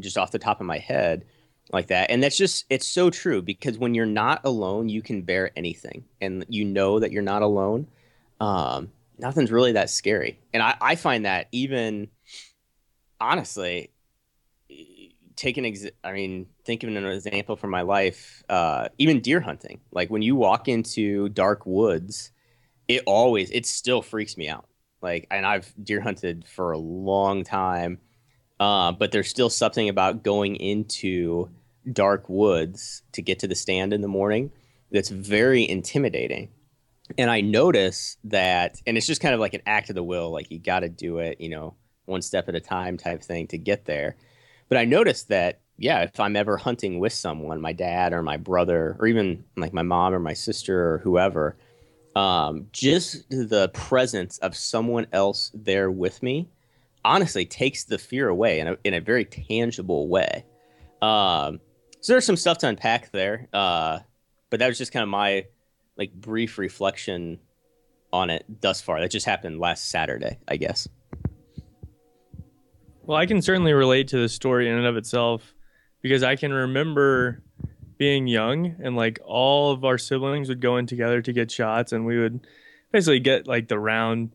just 0.00 0.18
off 0.18 0.30
the 0.30 0.38
top 0.38 0.60
of 0.60 0.66
my 0.66 0.78
head 0.78 1.24
like 1.72 1.88
that. 1.88 2.10
And 2.10 2.22
that's 2.22 2.36
just 2.36 2.64
it's 2.70 2.86
so 2.86 3.10
true 3.10 3.42
because 3.42 3.78
when 3.78 3.94
you're 3.94 4.06
not 4.06 4.42
alone, 4.44 4.88
you 4.88 5.02
can 5.02 5.22
bear 5.22 5.50
anything. 5.56 6.04
And 6.20 6.44
you 6.48 6.64
know 6.64 7.00
that 7.00 7.10
you're 7.10 7.22
not 7.22 7.42
alone. 7.42 7.88
Um, 8.38 8.92
nothing's 9.18 9.50
really 9.50 9.72
that 9.72 9.90
scary. 9.90 10.38
And 10.52 10.62
I, 10.62 10.76
I 10.80 10.94
find 10.94 11.24
that 11.24 11.48
even 11.52 12.08
honestly, 13.20 13.90
take 15.36 15.58
an 15.58 15.66
ex- 15.66 15.86
I 16.02 16.12
mean, 16.12 16.46
think 16.64 16.82
of 16.82 16.88
an 16.88 17.04
example 17.06 17.56
from 17.56 17.70
my 17.70 17.82
life. 17.82 18.42
Uh, 18.48 18.88
even 18.98 19.20
deer 19.20 19.40
hunting, 19.40 19.80
like 19.92 20.10
when 20.10 20.22
you 20.22 20.34
walk 20.34 20.68
into 20.68 21.28
dark 21.28 21.64
woods, 21.66 22.32
it 22.88 23.02
always 23.06 23.50
it 23.50 23.66
still 23.66 24.02
freaks 24.02 24.36
me 24.36 24.48
out. 24.48 24.66
Like, 25.02 25.26
and 25.30 25.46
I've 25.46 25.72
deer 25.82 26.00
hunted 26.00 26.46
for 26.46 26.72
a 26.72 26.78
long 26.78 27.44
time, 27.44 27.98
uh, 28.58 28.92
but 28.92 29.12
there's 29.12 29.28
still 29.28 29.50
something 29.50 29.88
about 29.88 30.24
going 30.24 30.56
into 30.56 31.50
dark 31.92 32.28
woods 32.28 33.02
to 33.12 33.22
get 33.22 33.38
to 33.40 33.46
the 33.46 33.54
stand 33.54 33.92
in 33.92 34.00
the 34.00 34.08
morning 34.08 34.50
that's 34.90 35.10
very 35.10 35.68
intimidating. 35.68 36.48
And 37.18 37.30
I 37.30 37.40
notice 37.40 38.16
that, 38.24 38.80
and 38.86 38.96
it's 38.96 39.06
just 39.06 39.20
kind 39.20 39.34
of 39.34 39.38
like 39.38 39.54
an 39.54 39.62
act 39.66 39.90
of 39.90 39.94
the 39.94 40.02
will, 40.02 40.30
like 40.30 40.50
you 40.50 40.58
got 40.58 40.80
to 40.80 40.88
do 40.88 41.18
it, 41.18 41.40
you 41.40 41.48
know, 41.48 41.76
one 42.06 42.22
step 42.22 42.48
at 42.48 42.56
a 42.56 42.60
time 42.60 42.96
type 42.96 43.22
thing 43.22 43.46
to 43.48 43.58
get 43.58 43.84
there 43.84 44.16
but 44.68 44.78
I 44.78 44.84
noticed 44.84 45.28
that, 45.28 45.60
yeah, 45.78 46.02
if 46.02 46.18
I'm 46.18 46.36
ever 46.36 46.56
hunting 46.56 46.98
with 46.98 47.12
someone, 47.12 47.60
my 47.60 47.72
dad 47.72 48.12
or 48.12 48.22
my 48.22 48.36
brother, 48.36 48.96
or 48.98 49.06
even 49.06 49.44
like 49.56 49.72
my 49.72 49.82
mom 49.82 50.14
or 50.14 50.18
my 50.18 50.32
sister 50.32 50.94
or 50.94 50.98
whoever, 50.98 51.56
um, 52.14 52.66
just 52.72 53.28
the 53.28 53.70
presence 53.74 54.38
of 54.38 54.56
someone 54.56 55.06
else 55.12 55.50
there 55.54 55.90
with 55.90 56.22
me 56.22 56.48
honestly 57.04 57.44
takes 57.44 57.84
the 57.84 57.98
fear 57.98 58.28
away 58.28 58.60
in 58.60 58.68
a, 58.68 58.76
in 58.84 58.94
a 58.94 59.00
very 59.00 59.24
tangible 59.24 60.08
way. 60.08 60.44
Um, 61.02 61.60
so 62.00 62.12
there's 62.12 62.24
some 62.24 62.36
stuff 62.36 62.58
to 62.58 62.68
unpack 62.68 63.12
there. 63.12 63.48
Uh, 63.52 63.98
but 64.50 64.60
that 64.60 64.68
was 64.68 64.78
just 64.78 64.92
kind 64.92 65.02
of 65.02 65.08
my 65.08 65.44
like 65.96 66.12
brief 66.14 66.58
reflection 66.58 67.38
on 68.12 68.30
it 68.30 68.44
thus 68.60 68.80
far. 68.80 69.00
That 69.00 69.10
just 69.10 69.26
happened 69.26 69.60
last 69.60 69.90
Saturday, 69.90 70.38
I 70.48 70.56
guess. 70.56 70.88
Well, 73.06 73.16
I 73.16 73.26
can 73.26 73.40
certainly 73.40 73.72
relate 73.72 74.08
to 74.08 74.18
the 74.18 74.28
story 74.28 74.68
in 74.68 74.76
and 74.76 74.84
of 74.84 74.96
itself 74.96 75.54
because 76.02 76.24
I 76.24 76.34
can 76.34 76.52
remember 76.52 77.40
being 77.98 78.26
young 78.26 78.74
and 78.82 78.96
like 78.96 79.20
all 79.24 79.70
of 79.70 79.84
our 79.84 79.96
siblings 79.96 80.48
would 80.48 80.60
go 80.60 80.76
in 80.76 80.86
together 80.86 81.22
to 81.22 81.32
get 81.32 81.52
shots 81.52 81.92
and 81.92 82.04
we 82.04 82.18
would 82.18 82.44
basically 82.90 83.20
get 83.20 83.46
like 83.46 83.68
the 83.68 83.78
round 83.78 84.32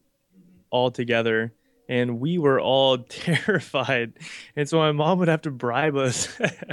all 0.70 0.90
together 0.90 1.54
and 1.90 2.22
we 2.22 2.38
were 2.38 2.62
all 2.62 2.98
terrified. 3.10 4.14
And 4.56 4.70
so 4.70 4.78
my 4.78 4.94
mom 4.94 5.20
would 5.20 5.28
have 5.28 5.42
to 5.42 5.52
bribe 5.52 5.98
us 5.98 6.30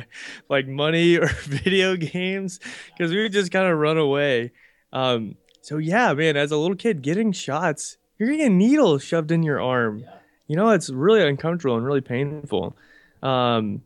like 0.49 0.69
money 0.69 1.17
or 1.17 1.27
video 1.43 1.97
games 1.97 2.61
because 2.97 3.11
we 3.11 3.23
would 3.23 3.33
just 3.33 3.51
kind 3.51 3.67
of 3.67 3.77
run 3.77 3.99
away. 3.99 4.53
Um, 4.93 5.35
so 5.63 5.79
yeah 5.79 6.15
man 6.15 6.37
as 6.37 6.53
a 6.53 6.57
little 6.57 6.77
kid 6.77 7.03
getting 7.03 7.33
shots 7.33 7.99
you're 8.19 8.31
getting 8.31 8.47
a 8.47 8.51
needle 8.51 8.99
shoved 8.99 9.33
in 9.33 9.43
your 9.43 9.61
arm. 9.61 9.99
Yeah 9.99 10.18
you 10.49 10.57
know, 10.57 10.71
it's 10.71 10.91
really 10.91 11.23
uncomfortable 11.23 11.77
and 11.77 11.87
really 11.87 12.01
painful. 12.01 12.77
Um, 13.23 13.83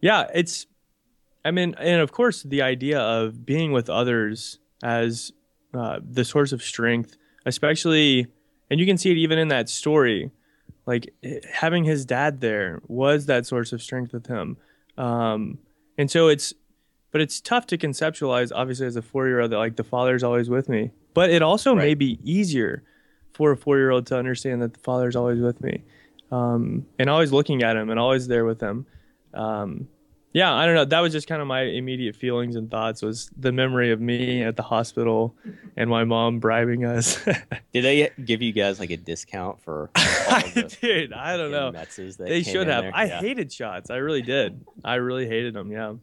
yeah, 0.00 0.26
it's, 0.34 0.66
I 1.44 1.50
mean, 1.50 1.74
and 1.78 2.00
of 2.00 2.10
course, 2.10 2.42
the 2.42 2.62
idea 2.62 2.98
of 2.98 3.46
being 3.46 3.70
with 3.70 3.88
others 3.90 4.58
as 4.82 5.30
uh, 5.74 6.00
the 6.02 6.24
source 6.24 6.52
of 6.52 6.62
strength, 6.62 7.16
especially, 7.46 8.26
and 8.70 8.80
you 8.80 8.86
can 8.86 8.96
see 8.96 9.10
it 9.10 9.18
even 9.18 9.38
in 9.38 9.48
that 9.48 9.68
story, 9.68 10.30
like 10.86 11.12
having 11.52 11.84
his 11.84 12.04
dad 12.04 12.40
there 12.40 12.80
was 12.88 13.26
that 13.26 13.46
source 13.46 13.72
of 13.72 13.82
strength 13.82 14.12
with 14.12 14.26
him. 14.26 14.56
Um, 14.96 15.58
and 15.98 16.10
so 16.10 16.28
it's, 16.28 16.54
but 17.10 17.20
it's 17.20 17.40
tough 17.40 17.66
to 17.68 17.78
conceptualize, 17.78 18.50
obviously, 18.54 18.86
as 18.86 18.96
a 18.96 19.02
four 19.02 19.28
year 19.28 19.40
old, 19.40 19.52
that 19.52 19.58
like 19.58 19.76
the 19.76 19.84
father's 19.84 20.22
always 20.22 20.48
with 20.48 20.68
me. 20.68 20.90
But 21.12 21.30
it 21.30 21.42
also 21.42 21.74
right. 21.74 21.84
may 21.84 21.94
be 21.94 22.18
easier 22.24 22.82
for 23.34 23.52
a 23.52 23.56
four 23.56 23.76
year 23.76 23.90
old 23.90 24.06
to 24.06 24.16
understand 24.16 24.62
that 24.62 24.74
the 24.74 24.80
father 24.80 25.08
is 25.08 25.16
always 25.16 25.40
with 25.40 25.60
me 25.60 25.82
um, 26.30 26.86
and 26.98 27.10
always 27.10 27.32
looking 27.32 27.62
at 27.62 27.76
him 27.76 27.90
and 27.90 27.98
always 27.98 28.26
there 28.26 28.44
with 28.44 28.60
him. 28.60 28.86
Um, 29.34 29.88
yeah, 30.32 30.52
I 30.52 30.66
don't 30.66 30.74
know. 30.74 30.84
That 30.84 30.98
was 30.98 31.12
just 31.12 31.28
kind 31.28 31.40
of 31.40 31.46
my 31.46 31.62
immediate 31.62 32.16
feelings 32.16 32.56
and 32.56 32.68
thoughts 32.68 33.02
was 33.02 33.30
the 33.36 33.52
memory 33.52 33.92
of 33.92 34.00
me 34.00 34.42
at 34.42 34.56
the 34.56 34.64
hospital 34.64 35.36
and 35.76 35.88
my 35.88 36.02
mom 36.02 36.40
bribing 36.40 36.84
us. 36.84 37.24
Did 37.72 37.84
they 37.84 38.10
give 38.24 38.42
you 38.42 38.50
guys 38.50 38.80
like 38.80 38.90
a 38.90 38.96
discount 38.96 39.62
for? 39.62 39.90
I 39.96 40.66
did. 40.80 41.12
I 41.12 41.36
don't 41.36 41.52
know. 41.52 41.70
They 42.18 42.42
should 42.42 42.66
have. 42.66 42.86
I 42.92 43.04
yeah. 43.04 43.20
hated 43.20 43.52
shots. 43.52 43.90
I 43.90 43.96
really 43.96 44.22
did. 44.22 44.64
I 44.84 44.96
really 44.96 45.28
hated 45.28 45.54
them. 45.54 45.70
Yeah. 45.70 45.94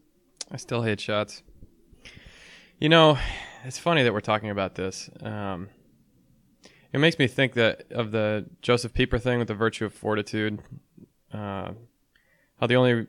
I 0.50 0.58
still 0.58 0.82
hate 0.82 1.02
shots. 1.02 1.44
You 2.80 2.88
know, 2.88 3.18
it's 3.66 3.78
funny 3.78 4.04
that 4.04 4.14
we're 4.14 4.22
talking 4.22 4.50
about 4.50 4.76
this. 4.76 5.10
Um, 5.22 5.68
it 6.94 7.00
makes 7.00 7.18
me 7.18 7.28
think 7.28 7.54
that 7.54 7.86
of 7.92 8.12
the 8.12 8.48
Joseph 8.62 8.94
Pieper 8.94 9.18
thing 9.18 9.40
with 9.40 9.48
the 9.48 9.56
virtue 9.56 9.86
of 9.86 9.94
fortitude. 9.94 10.62
Uh, 11.34 11.72
how 12.60 12.68
the 12.68 12.76
only 12.76 13.08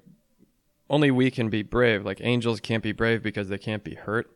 only 0.89 1.11
we 1.11 1.31
can 1.31 1.49
be 1.49 1.62
brave. 1.62 2.05
Like 2.05 2.21
angels 2.21 2.61
can't 2.61 2.83
be 2.83 2.93
brave 2.93 3.23
because 3.23 3.49
they 3.49 3.59
can't 3.59 3.83
be 3.83 3.95
hurt, 3.95 4.31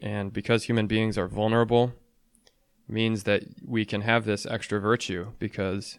and 0.00 0.32
because 0.32 0.64
human 0.64 0.86
beings 0.86 1.18
are 1.18 1.28
vulnerable, 1.28 1.92
means 2.88 3.24
that 3.24 3.44
we 3.66 3.84
can 3.84 4.02
have 4.02 4.24
this 4.24 4.46
extra 4.46 4.80
virtue 4.80 5.32
because 5.38 5.98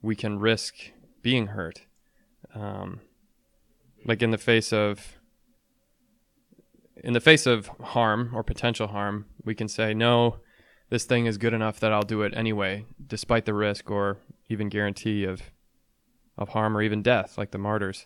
we 0.00 0.14
can 0.14 0.38
risk 0.38 0.74
being 1.22 1.48
hurt. 1.48 1.82
Um, 2.54 3.00
like 4.04 4.22
in 4.22 4.30
the 4.30 4.38
face 4.38 4.72
of 4.72 5.18
in 6.96 7.14
the 7.14 7.20
face 7.20 7.46
of 7.46 7.68
harm 7.80 8.30
or 8.34 8.42
potential 8.42 8.88
harm, 8.88 9.26
we 9.44 9.54
can 9.54 9.66
say 9.66 9.94
no 9.94 10.36
this 10.92 11.06
thing 11.06 11.24
is 11.24 11.38
good 11.38 11.54
enough 11.54 11.80
that 11.80 11.90
I'll 11.90 12.02
do 12.02 12.20
it 12.20 12.34
anyway, 12.36 12.84
despite 13.06 13.46
the 13.46 13.54
risk 13.54 13.90
or 13.90 14.18
even 14.50 14.68
guarantee 14.68 15.24
of 15.24 15.40
of 16.36 16.50
harm 16.50 16.76
or 16.76 16.82
even 16.82 17.00
death, 17.00 17.38
like 17.38 17.50
the 17.50 17.56
martyrs. 17.56 18.04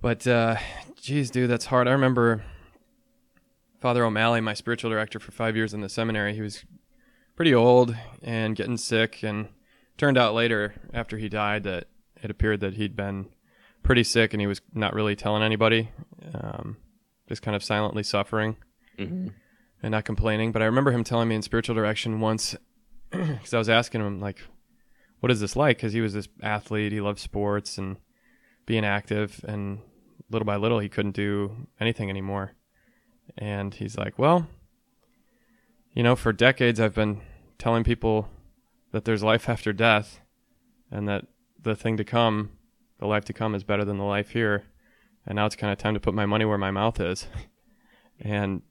But 0.00 0.28
uh, 0.28 0.58
geez, 0.94 1.28
dude, 1.28 1.50
that's 1.50 1.66
hard. 1.66 1.88
I 1.88 1.90
remember 1.90 2.44
Father 3.80 4.04
O'Malley, 4.04 4.40
my 4.40 4.54
spiritual 4.54 4.92
director 4.92 5.18
for 5.18 5.32
five 5.32 5.56
years 5.56 5.74
in 5.74 5.80
the 5.80 5.88
seminary. 5.88 6.34
He 6.34 6.40
was 6.40 6.64
pretty 7.34 7.52
old 7.52 7.96
and 8.22 8.54
getting 8.54 8.76
sick, 8.76 9.24
and 9.24 9.48
turned 9.98 10.16
out 10.16 10.34
later 10.34 10.74
after 10.94 11.18
he 11.18 11.28
died 11.28 11.64
that 11.64 11.88
it 12.22 12.30
appeared 12.30 12.60
that 12.60 12.74
he'd 12.74 12.94
been 12.94 13.26
pretty 13.82 14.04
sick 14.04 14.32
and 14.32 14.40
he 14.40 14.46
was 14.46 14.60
not 14.72 14.94
really 14.94 15.16
telling 15.16 15.42
anybody, 15.42 15.90
um, 16.32 16.76
just 17.28 17.42
kind 17.42 17.56
of 17.56 17.64
silently 17.64 18.04
suffering 18.04 18.56
hmm 18.96 19.28
and 19.82 19.92
not 19.92 20.04
complaining. 20.04 20.52
But 20.52 20.62
I 20.62 20.66
remember 20.66 20.92
him 20.92 21.04
telling 21.04 21.28
me 21.28 21.34
in 21.34 21.42
spiritual 21.42 21.74
direction 21.74 22.20
once, 22.20 22.56
because 23.10 23.54
I 23.54 23.58
was 23.58 23.68
asking 23.68 24.00
him 24.00 24.20
like, 24.20 24.40
"What 25.20 25.32
is 25.32 25.40
this 25.40 25.56
like?" 25.56 25.78
Because 25.78 25.92
he 25.92 26.00
was 26.00 26.14
this 26.14 26.28
athlete, 26.42 26.92
he 26.92 27.00
loved 27.00 27.18
sports 27.18 27.78
and 27.78 27.96
being 28.66 28.84
active, 28.84 29.44
and 29.46 29.80
little 30.30 30.46
by 30.46 30.56
little 30.56 30.78
he 30.78 30.88
couldn't 30.88 31.16
do 31.16 31.66
anything 31.80 32.10
anymore. 32.10 32.52
And 33.38 33.74
he's 33.74 33.96
like, 33.96 34.18
"Well, 34.18 34.48
you 35.92 36.02
know, 36.02 36.16
for 36.16 36.32
decades 36.32 36.80
I've 36.80 36.94
been 36.94 37.20
telling 37.58 37.84
people 37.84 38.28
that 38.92 39.04
there's 39.04 39.22
life 39.22 39.48
after 39.48 39.72
death, 39.72 40.20
and 40.90 41.08
that 41.08 41.26
the 41.62 41.76
thing 41.76 41.96
to 41.96 42.04
come, 42.04 42.50
the 42.98 43.06
life 43.06 43.24
to 43.26 43.32
come, 43.32 43.54
is 43.54 43.64
better 43.64 43.84
than 43.84 43.98
the 43.98 44.04
life 44.04 44.30
here." 44.30 44.64
And 45.26 45.36
now 45.36 45.46
it's 45.46 45.56
kind 45.56 45.72
of 45.72 45.78
time 45.78 45.94
to 45.94 46.00
put 46.00 46.14
my 46.14 46.26
money 46.26 46.44
where 46.44 46.58
my 46.58 46.70
mouth 46.70 46.98
is. 46.98 47.26
and 48.20 48.62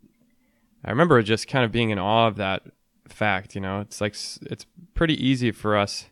I 0.84 0.90
remember 0.90 1.22
just 1.22 1.48
kind 1.48 1.66
of 1.66 1.72
being 1.72 1.90
in 1.90 2.00
awe 2.00 2.28
of 2.28 2.38
that 2.38 2.64
fact. 3.08 3.56
You 3.56 3.62
know, 3.62 3.82
it's 3.82 4.02
like 4.02 4.14
it's 4.14 4.66
pretty 4.94 5.14
easy 5.26 5.52
for 5.52 5.78
us 5.78 6.06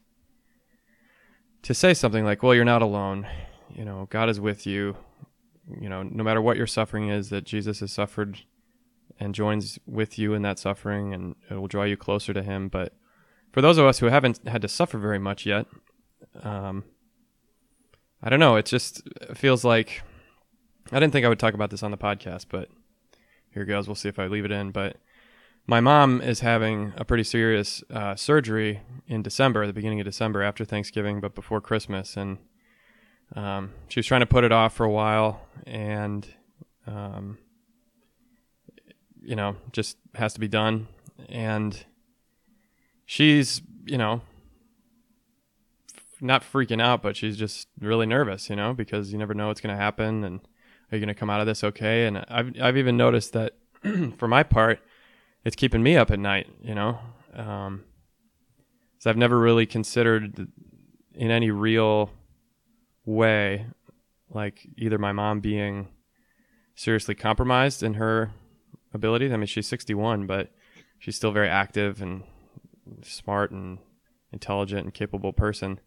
to 1.64 1.74
say 1.74 1.94
something 1.94 2.26
like, 2.26 2.44
"Well, 2.44 2.56
you're 2.56 2.66
not 2.66 2.82
alone. 2.82 3.28
You 3.74 3.86
know, 3.86 4.08
God 4.10 4.30
is 4.30 4.40
with 4.40 4.66
you. 4.66 4.98
You 5.80 5.90
know, 5.90 6.04
no 6.04 6.24
matter 6.24 6.42
what 6.42 6.58
your 6.58 6.68
suffering 6.68 7.10
is, 7.10 7.30
that 7.30 7.44
Jesus 7.44 7.82
has 7.82 7.92
suffered 7.92 8.40
and 9.20 9.34
joins 9.34 9.80
with 9.86 10.18
you 10.18 10.34
in 10.34 10.42
that 10.44 10.60
suffering, 10.60 11.14
and 11.14 11.36
it 11.50 11.56
will 11.56 11.68
draw 11.68 11.84
you 11.84 11.98
closer 11.98 12.34
to 12.34 12.44
Him." 12.44 12.68
But 12.68 12.94
for 13.52 13.62
those 13.62 13.78
of 13.78 13.86
us 13.86 14.00
who 14.00 14.08
haven't 14.08 14.48
had 14.48 14.62
to 14.62 14.68
suffer 14.68 14.98
very 14.98 15.20
much 15.20 15.46
yet, 15.46 15.66
um, 16.44 16.84
I 18.22 18.30
don't 18.30 18.40
know. 18.40 18.56
It 18.56 18.66
just 18.66 19.02
feels 19.34 19.64
like 19.64 20.04
I 20.92 21.00
didn't 21.00 21.14
think 21.14 21.26
I 21.26 21.30
would 21.30 21.40
talk 21.40 21.54
about 21.54 21.70
this 21.70 21.84
on 21.84 21.92
the 21.92 21.98
podcast, 21.98 22.46
but 22.50 22.70
here 23.58 23.66
goes. 23.66 23.88
We'll 23.88 23.96
see 23.96 24.10
if 24.10 24.20
I 24.20 24.28
leave 24.28 24.46
it 24.46 24.52
in. 24.52 24.72
But 24.72 24.98
my 25.66 25.80
mom 25.80 26.22
is 26.22 26.40
having 26.40 26.94
a 26.96 27.04
pretty 27.04 27.24
serious 27.24 27.84
uh, 27.90 28.16
surgery 28.16 28.82
in 29.08 29.22
December, 29.22 29.68
the 29.68 29.74
beginning 29.74 30.00
of 30.00 30.06
December, 30.06 30.42
after 30.42 30.64
Thanksgiving, 30.64 31.20
but 31.20 31.36
before 31.36 31.60
Christmas. 31.60 32.16
And 32.16 32.38
um, 33.36 33.74
she 33.90 34.00
was 34.00 34.06
trying 34.06 34.22
to 34.22 34.28
put 34.28 34.44
it 34.44 34.52
off 34.52 34.74
for 34.74 34.86
a 34.86 34.92
while, 34.92 35.42
and 35.66 36.26
um, 36.86 37.38
you 39.22 39.36
know, 39.36 39.58
just 39.74 39.98
has 40.16 40.34
to 40.34 40.40
be 40.40 40.48
done. 40.48 40.88
And 41.28 41.86
she's, 43.06 43.62
you 43.86 43.98
know, 43.98 44.22
not 46.22 46.44
freaking 46.44 46.82
out, 46.82 47.02
but 47.02 47.18
she's 47.18 47.36
just 47.36 47.68
really 47.80 48.06
nervous, 48.06 48.50
you 48.50 48.56
know, 48.56 48.74
because 48.74 49.12
you 49.12 49.18
never 49.18 49.34
know 49.34 49.48
what's 49.48 49.62
going 49.62 49.76
to 49.76 49.82
happen 49.82 50.24
and 50.24 50.40
are 50.92 50.98
you 50.98 51.00
going 51.04 51.14
to 51.14 51.20
come 51.20 51.30
out 51.30 51.42
of 51.42 51.48
this 51.48 51.64
okay? 51.64 52.06
And 52.06 52.26
I've 52.30 52.54
I've 52.62 52.78
even 52.78 52.98
noticed 52.98 53.34
that 53.34 53.54
for 54.18 54.28
my 54.28 54.44
part, 54.44 54.80
it's 55.44 55.56
keeping 55.56 55.84
me 55.84 55.98
up 55.98 56.12
at 56.12 56.20
night, 56.20 56.48
you 56.62 56.76
know. 56.76 57.00
Um, 57.34 57.84
so 59.00 59.10
I've 59.10 59.18
never 59.18 59.38
really 59.38 59.66
considered 59.66 60.48
in 61.14 61.32
any 61.32 61.52
real 61.52 62.12
way 63.06 63.68
like 64.30 64.68
either 64.78 64.98
my 64.98 65.12
mom 65.12 65.40
being 65.40 65.88
seriously 66.76 67.16
compromised 67.16 67.82
in 67.82 67.96
her 67.96 68.32
ability. 68.94 69.32
I 69.32 69.38
mean, 69.38 69.48
she's 69.48 69.68
61, 69.68 70.28
but 70.28 70.52
she's 71.00 71.16
still 71.16 71.32
very 71.32 71.50
active 71.50 72.02
and 72.02 72.24
smart 73.04 73.52
and 73.52 73.80
intelligent 74.32 74.84
and 74.84 74.94
capable 74.94 75.34
person. 75.34 75.80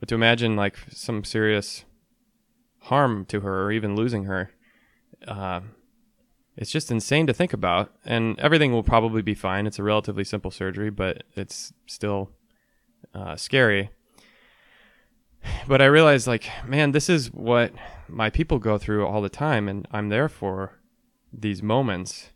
But 0.00 0.08
to 0.10 0.14
imagine 0.14 0.56
like 0.56 0.78
some 0.90 1.24
serious 1.24 1.84
harm 2.88 3.24
to 3.26 3.40
her 3.40 3.64
or 3.64 3.72
even 3.72 3.96
losing 3.96 4.24
her, 4.24 4.50
uh, 5.26 5.60
it's 6.56 6.70
just 6.70 6.90
insane 6.90 7.26
to 7.26 7.32
think 7.32 7.52
about. 7.52 7.92
And 8.04 8.38
everything 8.40 8.72
will 8.72 8.82
probably 8.82 9.22
be 9.22 9.34
fine. 9.34 9.66
It's 9.66 9.78
a 9.78 9.82
relatively 9.82 10.24
simple 10.24 10.50
surgery, 10.50 10.90
but 10.90 11.22
it's 11.36 11.72
still 11.86 12.30
uh, 13.14 13.36
scary. 13.36 13.90
But 15.68 15.80
I 15.80 15.86
realized, 15.86 16.26
like, 16.26 16.50
man, 16.66 16.92
this 16.92 17.08
is 17.08 17.32
what 17.32 17.72
my 18.08 18.28
people 18.30 18.58
go 18.58 18.76
through 18.76 19.06
all 19.06 19.22
the 19.22 19.28
time, 19.28 19.68
and 19.68 19.86
I'm 19.92 20.08
there 20.08 20.28
for 20.28 20.80
these 21.32 21.62
moments. 21.62 22.30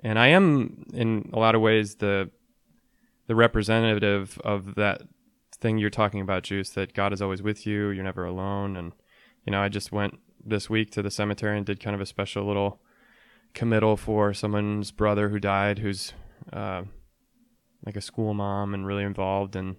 And 0.00 0.18
I 0.18 0.28
am, 0.28 0.84
in 0.92 1.30
a 1.32 1.38
lot 1.38 1.54
of 1.54 1.60
ways, 1.60 1.96
the 1.96 2.30
the 3.26 3.34
representative 3.34 4.40
of 4.44 4.76
that 4.76 5.02
thing 5.60 5.78
you're 5.78 5.90
talking 5.90 6.20
about, 6.20 6.44
Juice. 6.44 6.70
That 6.70 6.94
God 6.94 7.12
is 7.12 7.20
always 7.20 7.42
with 7.42 7.66
you. 7.66 7.88
You're 7.88 8.04
never 8.04 8.24
alone. 8.24 8.76
And 8.76 8.92
you 9.46 9.52
know, 9.52 9.60
I 9.60 9.68
just 9.68 9.92
went 9.92 10.18
this 10.44 10.68
week 10.68 10.90
to 10.92 11.02
the 11.02 11.10
cemetery 11.10 11.56
and 11.56 11.64
did 11.64 11.80
kind 11.80 11.94
of 11.94 12.00
a 12.00 12.06
special 12.06 12.44
little 12.44 12.80
committal 13.54 13.96
for 13.96 14.34
someone's 14.34 14.90
brother 14.90 15.28
who 15.28 15.38
died, 15.38 15.78
who's 15.78 16.12
uh, 16.52 16.82
like 17.84 17.96
a 17.96 18.00
school 18.00 18.34
mom 18.34 18.74
and 18.74 18.86
really 18.86 19.04
involved. 19.04 19.56
And 19.56 19.76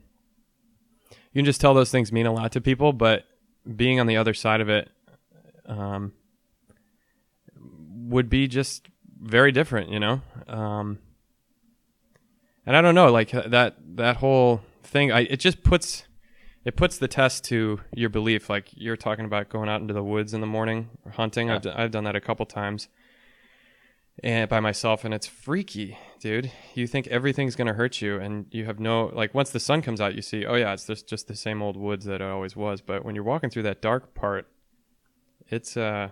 you 1.09 1.39
can 1.39 1.45
just 1.45 1.61
tell 1.61 1.73
those 1.73 1.91
things 1.91 2.11
mean 2.11 2.25
a 2.25 2.33
lot 2.33 2.51
to 2.53 2.61
people, 2.61 2.93
but 2.93 3.25
being 3.75 3.99
on 3.99 4.07
the 4.07 4.17
other 4.17 4.33
side 4.33 4.61
of 4.61 4.69
it 4.69 4.89
um, 5.65 6.13
would 7.59 8.29
be 8.29 8.47
just 8.47 8.87
very 9.21 9.51
different, 9.51 9.91
you 9.91 9.99
know. 9.99 10.21
Um, 10.47 10.99
and 12.65 12.75
I 12.75 12.81
don't 12.81 12.95
know, 12.95 13.11
like 13.11 13.31
that 13.31 13.75
that 13.95 14.17
whole 14.17 14.61
thing. 14.83 15.11
I 15.11 15.21
it 15.21 15.37
just 15.37 15.63
puts 15.63 16.05
it 16.67 16.75
puts 16.75 16.97
the 16.97 17.07
test 17.07 17.45
to 17.45 17.79
your 17.93 18.09
belief. 18.09 18.49
Like 18.49 18.67
you're 18.73 18.97
talking 18.97 19.23
about 19.23 19.47
going 19.47 19.69
out 19.69 19.79
into 19.79 19.93
the 19.93 20.03
woods 20.03 20.33
in 20.33 20.41
the 20.41 20.47
morning 20.47 20.89
or 21.05 21.11
hunting. 21.13 21.47
Yeah. 21.47 21.55
I've 21.55 21.61
d- 21.61 21.73
I've 21.73 21.91
done 21.91 22.03
that 22.03 22.17
a 22.17 22.19
couple 22.19 22.45
times, 22.45 22.89
and 24.21 24.49
by 24.49 24.59
myself, 24.59 25.05
and 25.05 25.13
it's 25.13 25.25
freaky, 25.25 25.97
dude. 26.19 26.51
You 26.73 26.85
think 26.85 27.07
everything's 27.07 27.55
gonna 27.55 27.73
hurt 27.73 28.01
you, 28.01 28.19
and 28.19 28.47
you 28.51 28.65
have 28.65 28.81
no 28.81 29.05
like. 29.13 29.33
Once 29.33 29.49
the 29.49 29.61
sun 29.61 29.81
comes 29.81 30.01
out, 30.01 30.13
you 30.13 30.21
see, 30.21 30.45
oh 30.45 30.55
yeah, 30.55 30.73
it's 30.73 30.85
just 30.85 31.07
just 31.07 31.29
the 31.29 31.37
same 31.37 31.61
old 31.61 31.77
woods 31.77 32.03
that 32.03 32.15
it 32.15 32.29
always 32.29 32.57
was. 32.57 32.81
But 32.81 33.05
when 33.05 33.15
you're 33.15 33.23
walking 33.23 33.49
through 33.49 33.63
that 33.63 33.81
dark 33.81 34.13
part, 34.13 34.49
it's 35.47 35.77
uh 35.77 36.09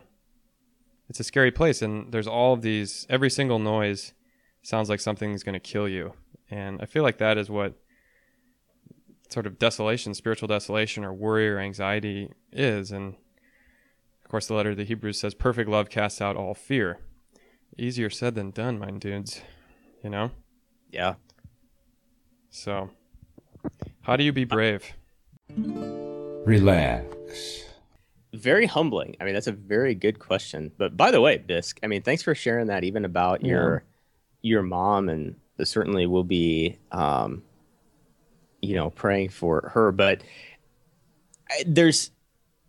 it's 1.10 1.20
a 1.20 1.26
scary 1.26 1.52
place, 1.52 1.82
and 1.82 2.14
there's 2.14 2.28
all 2.28 2.54
of 2.54 2.62
these. 2.62 3.06
Every 3.10 3.30
single 3.30 3.60
noise 3.60 4.14
sounds 4.64 4.90
like 4.90 5.02
something's 5.02 5.44
gonna 5.44 5.60
kill 5.60 5.90
you, 5.90 6.14
and 6.50 6.82
I 6.82 6.86
feel 6.86 7.04
like 7.04 7.18
that 7.18 7.38
is 7.38 7.50
what 7.50 7.74
sort 9.30 9.48
of 9.48 9.60
desolation, 9.60 10.14
spiritual 10.14 10.48
desolation, 10.48 11.04
or 11.04 11.14
worry 11.14 11.50
or 11.50 11.60
anxiety 11.60 12.32
is. 12.52 12.92
And 12.92 13.16
of 14.24 14.30
course, 14.30 14.48
the 14.48 14.54
letter 14.54 14.72
to 14.72 14.76
the 14.76 14.84
Hebrews 14.84 15.20
says, 15.20 15.34
"Perfect 15.34 15.70
love 15.70 15.90
casts 15.90 16.22
out 16.22 16.36
all 16.36 16.54
fear." 16.54 17.00
Easier 17.78 18.10
said 18.10 18.36
than 18.36 18.52
done, 18.52 18.80
my 18.80 18.92
dudes. 18.92 19.42
You 20.04 20.10
know. 20.10 20.32
Yeah. 20.92 21.16
So, 22.50 22.90
how 24.04 24.16
do 24.16 24.24
you 24.24 24.32
be 24.32 24.46
brave? 24.46 24.94
Relax. 26.46 27.66
Very 28.34 28.66
humbling. 28.66 29.16
I 29.20 29.26
mean, 29.26 29.34
that's 29.34 29.48
a 29.48 29.52
very 29.52 29.96
good 29.96 30.20
question. 30.20 30.72
But 30.78 30.96
by 30.96 31.12
the 31.12 31.22
way, 31.22 31.38
Bisk, 31.38 31.80
I 31.84 31.88
mean, 31.88 32.02
thanks 32.02 32.24
for 32.24 32.36
sharing 32.36 32.68
that 32.68 32.84
even 32.84 33.04
about 33.04 33.44
your 33.44 33.84
your 34.42 34.62
mom 34.62 35.10
and 35.10 35.36
certainly 35.64 36.06
will 36.06 36.24
be 36.24 36.78
um 36.92 37.44
you 38.62 38.76
know, 38.76 38.90
praying 38.90 39.30
for 39.30 39.72
her, 39.74 39.92
but 39.92 40.24
there's 41.66 42.12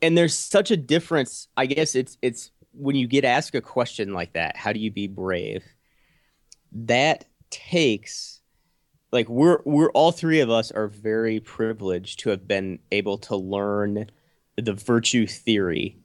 and 0.02 0.16
there's 0.16 0.34
such 0.34 0.70
a 0.70 0.76
difference. 0.76 1.48
I 1.56 1.66
guess 1.66 1.94
it's 1.94 2.18
it's 2.22 2.50
when 2.72 2.96
you 2.96 3.06
get 3.06 3.24
asked 3.24 3.54
a 3.54 3.60
question 3.60 4.12
like 4.12 4.34
that, 4.34 4.56
how 4.56 4.72
do 4.72 4.80
you 4.80 4.90
be 4.90 5.08
brave? 5.08 5.64
That 6.72 7.24
takes 7.50 8.40
like 9.12 9.28
we're 9.28 9.60
we're 9.64 9.90
all 9.90 10.12
three 10.12 10.40
of 10.40 10.50
us 10.50 10.70
are 10.70 10.88
very 10.88 11.40
privileged 11.40 12.20
to 12.20 12.30
have 12.30 12.46
been 12.46 12.78
able 12.92 13.18
to 13.18 13.36
learn 13.36 14.10
the 14.56 14.74
virtue 14.74 15.26
theory 15.26 15.98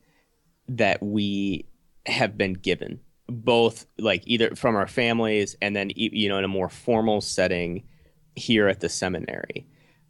that 0.67 1.01
we 1.01 1.65
have 2.05 2.37
been 2.37 2.53
given 2.53 2.99
both 3.27 3.85
like 3.97 4.23
either 4.25 4.55
from 4.55 4.75
our 4.75 4.87
families 4.87 5.55
and 5.61 5.75
then 5.75 5.91
you 5.95 6.27
know 6.27 6.37
in 6.37 6.43
a 6.43 6.49
more 6.49 6.69
formal 6.69 7.21
setting 7.21 7.83
here 8.35 8.67
at 8.67 8.79
the 8.79 8.89
seminary 8.89 9.67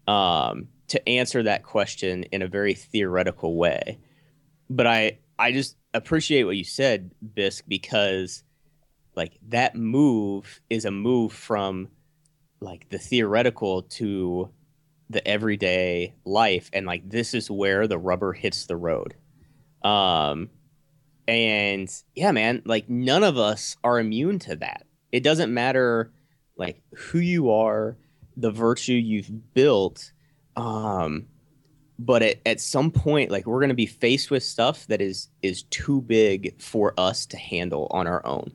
um, 0.07 0.67
to 0.87 1.09
answer 1.09 1.43
that 1.43 1.63
question 1.63 2.23
in 2.23 2.41
a 2.41 2.47
very 2.47 2.73
theoretical 2.73 3.55
way. 3.55 3.99
But 4.69 4.87
i 4.87 5.19
i 5.37 5.51
just 5.51 5.75
appreciate 5.93 6.43
what 6.43 6.55
you 6.55 6.63
said 6.63 7.11
bisk 7.33 7.65
because 7.67 8.43
like 9.15 9.37
that 9.49 9.75
move 9.75 10.61
is 10.69 10.85
a 10.85 10.91
move 10.91 11.33
from 11.33 11.89
like 12.61 12.87
the 12.89 12.99
theoretical 12.99 13.81
to 13.81 14.49
the 15.09 15.27
everyday 15.27 16.13
life. 16.23 16.69
And 16.71 16.85
like 16.85 17.09
this 17.09 17.33
is 17.33 17.51
where 17.51 17.87
the 17.87 17.97
rubber 17.97 18.33
hits 18.33 18.65
the 18.65 18.77
road. 18.77 19.15
Um 19.83 20.49
and 21.27 21.91
yeah 22.15 22.31
man 22.31 22.61
like 22.65 22.89
none 22.89 23.23
of 23.23 23.37
us 23.37 23.77
are 23.83 23.99
immune 23.99 24.39
to 24.39 24.55
that. 24.57 24.85
It 25.11 25.23
doesn't 25.23 25.53
matter 25.53 26.11
like 26.55 26.81
who 26.95 27.19
you 27.19 27.51
are 27.51 27.97
the 28.38 28.51
virtue 28.51 28.93
you've 28.93 29.53
built 29.53 30.11
um 30.55 31.25
but 32.01 32.23
at, 32.23 32.39
at 32.45 32.59
some 32.59 32.89
point 32.89 33.29
like 33.29 33.45
we're 33.45 33.59
going 33.59 33.69
to 33.69 33.75
be 33.75 33.85
faced 33.85 34.31
with 34.31 34.43
stuff 34.43 34.88
that 34.88 35.01
is 35.01 35.27
is 35.41 35.63
too 35.63 36.01
big 36.01 36.59
for 36.59 36.93
us 37.00 37.25
to 37.27 37.38
handle 37.38 37.88
on 37.91 38.07
our 38.07 38.25
own. 38.25 38.51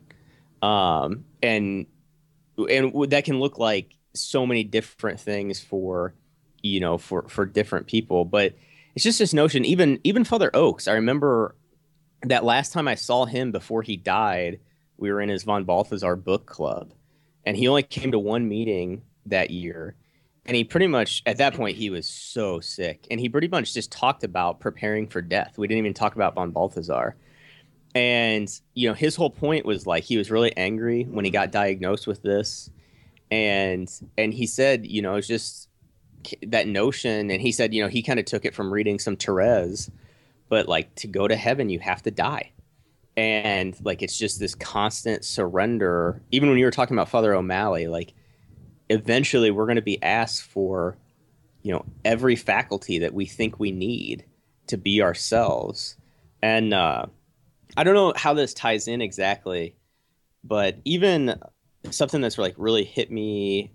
Um 0.61 1.23
and 1.41 1.85
and 2.57 3.11
that 3.11 3.23
can 3.23 3.39
look 3.39 3.57
like 3.57 3.95
so 4.13 4.45
many 4.45 4.63
different 4.63 5.19
things 5.19 5.59
for 5.61 6.13
you 6.61 6.79
know 6.79 6.97
for 6.97 7.27
for 7.29 7.45
different 7.45 7.87
people 7.87 8.25
but 8.25 8.55
it's 8.95 9.03
just 9.03 9.19
this 9.19 9.33
notion 9.33 9.63
even 9.63 9.99
even 10.03 10.23
father 10.23 10.49
Oakes 10.55 10.87
i 10.87 10.93
remember 10.93 11.55
that 12.23 12.43
last 12.43 12.73
time 12.73 12.87
i 12.87 12.95
saw 12.95 13.25
him 13.25 13.51
before 13.51 13.83
he 13.83 13.95
died 13.95 14.59
we 14.97 15.11
were 15.11 15.21
in 15.21 15.29
his 15.29 15.43
von 15.43 15.65
balthasar 15.65 16.15
book 16.15 16.47
club 16.47 16.93
and 17.45 17.55
he 17.55 17.67
only 17.67 17.83
came 17.83 18.11
to 18.11 18.17
one 18.17 18.49
meeting 18.49 19.03
that 19.29 19.51
year. 19.51 19.95
And 20.45 20.55
he 20.55 20.63
pretty 20.63 20.87
much 20.87 21.23
at 21.25 21.37
that 21.37 21.53
point 21.53 21.77
he 21.77 21.89
was 21.89 22.07
so 22.07 22.59
sick. 22.61 23.05
And 23.11 23.19
he 23.19 23.27
pretty 23.27 23.49
much 23.49 23.73
just 23.73 23.91
talked 23.91 24.23
about 24.23 24.59
preparing 24.59 25.07
for 25.07 25.21
death. 25.21 25.57
We 25.57 25.67
didn't 25.67 25.79
even 25.79 25.93
talk 25.93 26.15
about 26.15 26.35
von 26.35 26.51
balthasar. 26.51 27.15
And 27.93 28.49
you 28.73 28.87
know 28.87 28.93
his 28.93 29.15
whole 29.15 29.29
point 29.29 29.65
was 29.65 29.85
like 29.85 30.03
he 30.03 30.17
was 30.17 30.31
really 30.31 30.55
angry 30.55 31.03
when 31.03 31.25
he 31.25 31.31
got 31.31 31.51
diagnosed 31.51 32.07
with 32.07 32.21
this. 32.21 32.69
And 33.29 33.91
and 34.17 34.33
he 34.33 34.47
said 34.47 34.87
you 34.87 35.01
know 35.01 35.15
it's 35.15 35.27
just 35.27 35.67
that 36.43 36.67
notion. 36.67 37.29
And 37.29 37.41
he 37.41 37.51
said 37.51 37.73
you 37.73 37.83
know 37.83 37.89
he 37.89 38.01
kind 38.01 38.19
of 38.19 38.25
took 38.25 38.45
it 38.45 38.55
from 38.55 38.71
reading 38.71 38.99
some 38.99 39.17
Therese 39.17 39.91
but 40.49 40.69
like 40.69 40.95
to 40.95 41.07
go 41.07 41.27
to 41.27 41.35
heaven 41.35 41.69
you 41.69 41.79
have 41.79 42.01
to 42.03 42.11
die. 42.11 42.51
And 43.17 43.75
like 43.83 44.01
it's 44.01 44.17
just 44.17 44.39
this 44.39 44.55
constant 44.55 45.25
surrender. 45.25 46.21
Even 46.31 46.47
when 46.49 46.57
you 46.57 46.65
were 46.65 46.71
talking 46.71 46.95
about 46.95 47.09
father 47.09 47.33
o'malley 47.33 47.87
like 47.87 48.13
eventually 48.89 49.51
we're 49.51 49.65
going 49.65 49.75
to 49.77 49.81
be 49.81 50.01
asked 50.01 50.43
for 50.43 50.97
you 51.61 51.71
know 51.71 51.85
every 52.05 52.35
faculty 52.35 52.99
that 52.99 53.13
we 53.13 53.25
think 53.25 53.59
we 53.59 53.71
need 53.71 54.25
to 54.67 54.77
be 54.77 55.01
ourselves 55.01 55.95
and 56.41 56.73
uh 56.73 57.05
i 57.75 57.83
don't 57.83 57.95
know 57.95 58.13
how 58.15 58.33
this 58.33 58.53
ties 58.53 58.87
in 58.87 59.01
exactly 59.01 59.75
but 60.43 60.77
even 60.85 61.39
something 61.91 62.21
that's 62.21 62.37
like 62.37 62.55
really 62.57 62.83
hit 62.83 63.11
me 63.11 63.71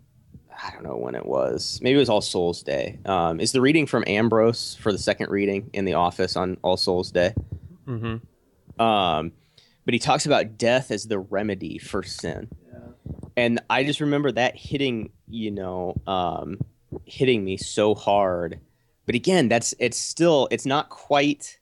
I 0.62 0.71
don't 0.71 0.85
know 0.85 0.97
when 0.97 1.14
it 1.14 1.26
was. 1.26 1.81
Maybe 1.83 1.97
it 1.97 1.99
was 1.99 2.09
All 2.09 2.21
Souls 2.21 2.62
Day. 2.62 2.99
Um, 3.04 3.40
is 3.40 3.52
the 3.52 3.61
reading 3.61 3.87
from 3.87 4.04
Ambrose 4.07 4.76
for 4.81 4.92
the 4.92 4.99
second 4.99 5.31
reading 5.31 5.71
in 5.73 5.85
the 5.85 5.95
office 5.95 6.37
on 6.37 6.57
All 6.62 6.76
Souls 6.76 7.11
Day? 7.11 7.35
Mm-hmm. 7.87 8.81
Um, 8.81 9.33
but 9.85 9.95
he 9.95 9.99
talks 9.99 10.26
about 10.26 10.59
death 10.59 10.90
as 10.90 11.07
the 11.07 11.19
remedy 11.19 11.78
for 11.78 12.02
sin, 12.02 12.49
and 13.37 13.61
I 13.71 13.85
just 13.85 14.01
remember 14.01 14.33
that 14.33 14.57
hitting, 14.57 15.11
you 15.29 15.51
know, 15.51 16.01
um, 16.07 16.59
hitting 17.07 17.45
me 17.45 17.57
so 17.57 17.95
hard. 17.95 18.61
But 19.07 19.15
again, 19.15 19.49
that's 19.49 19.75
it's 19.79 19.99
still 19.99 20.49
it's 20.51 20.67
not 20.67 20.89
quite, 20.89 21.59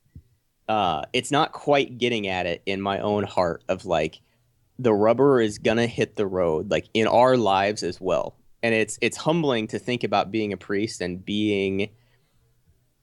uh, 0.69 1.03
it's 1.13 1.31
not 1.31 1.53
quite 1.53 1.99
getting 1.99 2.27
at 2.27 2.47
it 2.47 2.63
in 2.67 2.81
my 2.81 3.01
own 3.01 3.25
heart 3.25 3.65
of 3.69 3.87
like 3.87 4.21
the 4.79 4.93
rubber 4.93 5.41
is 5.41 5.59
gonna 5.59 5.87
hit 5.87 6.17
the 6.17 6.27
road, 6.27 6.71
like 6.71 6.87
in 6.95 7.07
our 7.07 7.37
lives 7.37 7.83
as 7.83 8.01
well 8.01 8.37
and 8.63 8.75
it's 8.75 8.99
it's 9.01 9.17
humbling 9.17 9.67
to 9.69 9.79
think 9.79 10.05
about 10.05 10.31
being 10.31 10.53
a 10.53 10.57
priest 10.57 11.01
and 11.01 11.25
being 11.25 11.91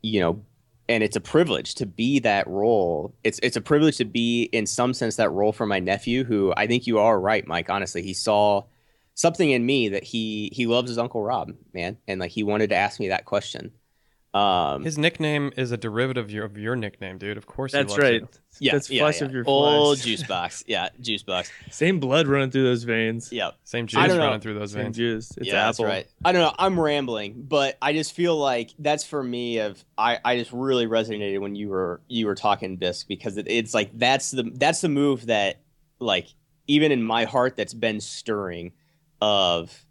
you 0.02 0.20
know 0.20 0.44
and 0.89 1.03
it's 1.03 1.15
a 1.15 1.22
privilege 1.22 1.75
to 1.75 1.86
be 1.86 2.20
that 2.20 2.48
role. 2.48 3.13
It's 3.24 3.39
it's 3.44 3.57
a 3.57 3.62
privilege 3.62 3.98
to 3.98 4.05
be 4.05 4.44
in 4.44 4.66
some 4.66 4.94
sense 4.94 5.18
that 5.18 5.31
role 5.31 5.51
for 5.51 5.66
my 5.66 5.79
nephew 5.79 6.24
who 6.24 6.53
i 6.55 6.68
think 6.68 6.88
you 6.88 7.00
are 7.00 7.20
right 7.20 7.46
mike 7.48 7.70
honestly. 7.70 8.01
He 8.01 8.14
saw 8.14 8.64
something 9.16 9.50
in 9.50 9.66
me 9.66 9.90
that 9.90 10.03
he 10.03 10.50
he 10.53 10.68
loves 10.68 10.90
his 10.90 10.98
uncle 10.98 11.22
rob 11.24 11.51
man. 11.74 11.98
And 12.07 12.20
like 12.20 12.31
he 12.31 12.44
wanted 12.44 12.70
to 12.70 12.75
ask 12.75 13.00
me 13.00 13.09
that 13.09 13.25
question 13.25 13.72
um 14.33 14.83
His 14.83 14.98
nickname 14.98 15.51
is 15.57 15.72
a 15.72 15.77
derivative 15.77 16.25
of 16.25 16.31
your, 16.31 16.46
of 16.46 16.57
your 16.57 16.75
nickname, 16.75 17.18
dude. 17.18 17.37
Of 17.37 17.46
course, 17.48 17.72
he 17.72 17.77
That's 17.77 17.92
loves 17.92 18.03
right. 18.03 18.22
you. 18.22 18.27
yeah 18.59 18.72
That's 18.74 18.90
yeah, 18.90 19.01
flesh 19.03 19.22
yeah. 19.22 19.27
of 19.27 19.31
your 19.33 19.44
old 19.48 19.98
juice 20.01 20.24
box 20.24 20.63
yeah 20.68 20.90
juice 21.00 21.24
box 21.24 21.50
Same 21.72 22.00
blood 22.00 22.27
running 22.27 22.51
through 22.51 22.63
those 22.63 22.83
veins. 22.83 23.31
yeah 23.31 23.51
Same 23.63 23.85
I 23.85 23.87
juice 23.87 24.07
don't 24.07 24.18
know. 24.18 24.25
running 24.25 24.42
through 24.42 24.59
those 24.59 24.74
Same 24.74 24.83
veins. 24.83 24.98
juice. 24.98 25.31
It's 25.37 25.48
yeah, 25.48 25.70
apple. 25.70 25.85
That's 25.85 25.96
right. 25.96 26.07
I 26.25 26.31
don't 26.33 26.42
know. 26.42 26.53
I'm 26.59 26.79
rambling, 26.79 27.46
but 27.48 27.77
I 27.81 27.94
just 27.94 28.13
feel 28.13 28.35
like 28.37 28.72
that's 28.79 29.05
for 29.05 29.24
me. 29.24 29.59
Of 29.59 29.83
I, 29.98 30.20
I 30.24 30.37
just 30.37 30.51
really 30.51 30.87
resonated 30.87 31.40
when 31.40 31.55
you 31.55 31.70
were 31.70 32.01
you 32.07 32.25
were 32.25 32.35
talking 32.35 32.77
disc 32.77 33.07
because 33.07 33.37
it, 33.37 33.48
it's 33.50 33.74
like 33.74 33.92
that's 33.98 34.31
the 34.31 34.51
that's 34.55 34.81
the 34.81 34.90
move 34.90 35.27
that 35.27 35.61
like 36.00 36.27
even 36.68 36.92
in 36.92 37.01
my 37.01 37.24
heart 37.24 37.55
that's 37.55 37.74
been 37.74 38.01
stirring 38.01 38.74
of 39.22 39.85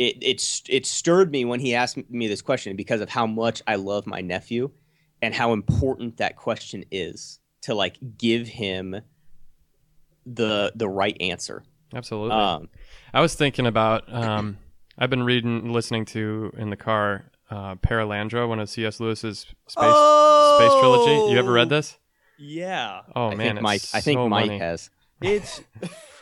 it 0.00 0.16
it's 0.22 0.62
it 0.68 0.86
stirred 0.86 1.30
me 1.30 1.44
when 1.44 1.60
he 1.60 1.74
asked 1.74 1.98
me 2.10 2.26
this 2.26 2.40
question 2.40 2.74
because 2.74 3.02
of 3.02 3.10
how 3.10 3.26
much 3.26 3.62
I 3.66 3.74
love 3.74 4.06
my 4.06 4.22
nephew 4.22 4.70
and 5.20 5.34
how 5.34 5.52
important 5.52 6.16
that 6.16 6.36
question 6.36 6.86
is 6.90 7.38
to 7.62 7.74
like 7.74 7.96
give 8.16 8.48
him 8.48 9.02
the 10.24 10.72
the 10.74 10.88
right 10.88 11.16
answer. 11.20 11.62
Absolutely. 11.94 12.32
Um, 12.36 12.68
I 13.12 13.20
was 13.20 13.34
thinking 13.34 13.66
about. 13.66 14.12
Um, 14.12 14.56
I've 14.96 15.10
been 15.10 15.22
reading, 15.22 15.72
listening 15.72 16.04
to 16.06 16.52
in 16.56 16.70
the 16.70 16.76
car, 16.76 17.30
uh, 17.50 17.74
Perelandra, 17.76 18.48
one 18.48 18.60
of 18.60 18.68
C.S. 18.68 19.00
Lewis's 19.00 19.40
space 19.40 19.54
space 19.66 20.80
trilogy. 20.80 21.32
You 21.32 21.38
ever 21.38 21.52
read 21.52 21.68
this? 21.68 21.98
Yeah. 22.38 23.02
Oh 23.14 23.28
I 23.28 23.34
man, 23.34 23.38
think 23.38 23.56
it's 23.56 23.62
Mike. 23.62 23.82
I 23.92 24.00
think 24.00 24.16
so 24.18 24.28
Mike 24.28 24.46
money. 24.46 24.58
has. 24.58 24.88
It's 25.22 25.60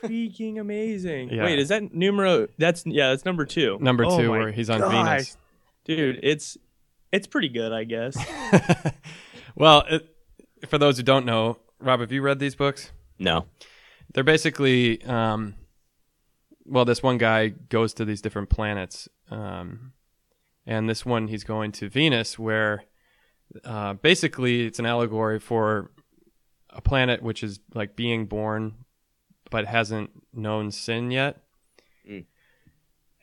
freaking 0.02 0.60
amazing. 0.60 1.30
Yeah. 1.30 1.44
Wait, 1.44 1.58
is 1.58 1.68
that 1.68 1.94
numero? 1.94 2.48
That's 2.58 2.84
yeah, 2.86 3.10
that's 3.10 3.24
number 3.24 3.44
two. 3.44 3.78
Number 3.80 4.04
Oh 4.04 4.18
two, 4.18 4.28
my 4.28 4.38
where 4.38 4.52
he's 4.52 4.70
on 4.70 4.80
gosh. 4.80 4.92
Venus. 4.92 5.36
Dude, 5.84 6.20
it's 6.22 6.56
it's 7.12 7.26
pretty 7.26 7.48
good, 7.48 7.72
I 7.72 7.84
guess. 7.84 8.16
well, 9.54 9.84
it, 9.88 10.14
for 10.68 10.78
those 10.78 10.96
who 10.96 11.02
don't 11.02 11.26
know, 11.26 11.58
Rob, 11.80 12.00
have 12.00 12.12
you 12.12 12.22
read 12.22 12.38
these 12.38 12.54
books? 12.54 12.92
No. 13.18 13.46
They're 14.12 14.24
basically, 14.24 15.02
um, 15.04 15.54
well, 16.64 16.84
this 16.84 17.02
one 17.02 17.18
guy 17.18 17.48
goes 17.48 17.94
to 17.94 18.04
these 18.04 18.22
different 18.22 18.48
planets, 18.48 19.08
um, 19.30 19.92
and 20.66 20.88
this 20.88 21.04
one 21.04 21.28
he's 21.28 21.44
going 21.44 21.72
to 21.72 21.88
Venus, 21.88 22.38
where 22.38 22.84
uh, 23.64 23.94
basically 23.94 24.66
it's 24.66 24.78
an 24.78 24.86
allegory 24.86 25.38
for 25.38 25.90
a 26.70 26.80
planet 26.80 27.22
which 27.22 27.42
is 27.42 27.60
like 27.74 27.96
being 27.96 28.26
born 28.26 28.74
but 29.50 29.66
hasn't 29.66 30.10
known 30.32 30.70
sin 30.70 31.10
yet. 31.10 31.42
Mm. 32.08 32.24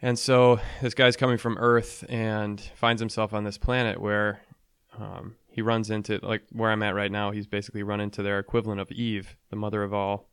And 0.02 0.20
so 0.20 0.60
this 0.82 0.94
guy's 0.94 1.16
coming 1.16 1.38
from 1.38 1.58
Earth 1.58 2.06
and 2.10 2.60
finds 2.76 3.02
himself 3.02 3.34
on 3.34 3.44
this 3.44 3.58
planet 3.58 4.00
where 4.00 4.42
um, 4.98 5.36
he 5.48 5.62
runs 5.62 5.90
into 5.90 6.20
like 6.22 6.44
where 6.52 6.72
I'm 6.72 6.84
at 6.84 6.96
right 6.96 7.12
now. 7.12 7.32
He's 7.32 7.48
basically 7.48 7.84
run 7.84 8.02
into 8.02 8.22
their 8.22 8.40
equivalent 8.40 8.82
of 8.82 8.92
Eve, 8.92 9.38
the 9.50 9.56
mother 9.56 9.84
of 9.84 9.94
all 9.94 10.30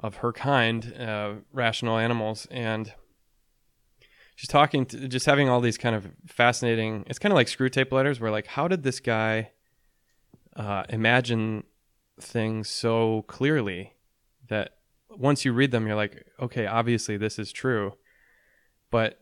of 0.00 0.16
her 0.16 0.32
kind, 0.32 0.94
uh, 0.98 1.34
rational 1.52 1.98
animals, 1.98 2.46
and 2.50 2.94
she's 4.36 4.48
talking 4.48 4.86
to 4.86 5.08
just 5.08 5.26
having 5.26 5.48
all 5.48 5.60
these 5.60 5.76
kind 5.76 5.96
of 5.96 6.08
fascinating. 6.26 7.04
It's 7.08 7.18
kind 7.18 7.32
of 7.32 7.36
like 7.36 7.48
Screwtape 7.48 7.92
letters, 7.92 8.20
where 8.20 8.30
like, 8.30 8.46
how 8.46 8.68
did 8.68 8.84
this 8.84 9.00
guy 9.00 9.50
uh, 10.56 10.84
imagine 10.88 11.64
things 12.20 12.68
so 12.68 13.24
clearly 13.26 13.94
that 14.48 14.77
once 15.10 15.44
you 15.44 15.52
read 15.52 15.70
them, 15.70 15.86
you're 15.86 15.96
like, 15.96 16.26
okay, 16.40 16.66
obviously 16.66 17.16
this 17.16 17.38
is 17.38 17.52
true, 17.52 17.94
but 18.90 19.20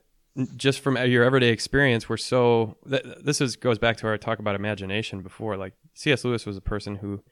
just 0.57 0.81
from 0.81 0.96
your 0.96 1.25
everyday 1.25 1.49
experience, 1.49 2.09
we're 2.09 2.16
so. 2.16 2.77
Th- 2.88 3.03
this 3.22 3.40
is 3.40 3.57
goes 3.57 3.79
back 3.79 3.96
to 3.99 4.07
our 4.07 4.18
talk 4.18 4.38
about 4.38 4.55
imagination 4.55 5.22
before. 5.22 5.57
Like 5.57 5.72
C.S. 5.94 6.25
Lewis 6.25 6.44
was 6.44 6.57
a 6.57 6.62
person 6.62 6.96
who 6.96 7.22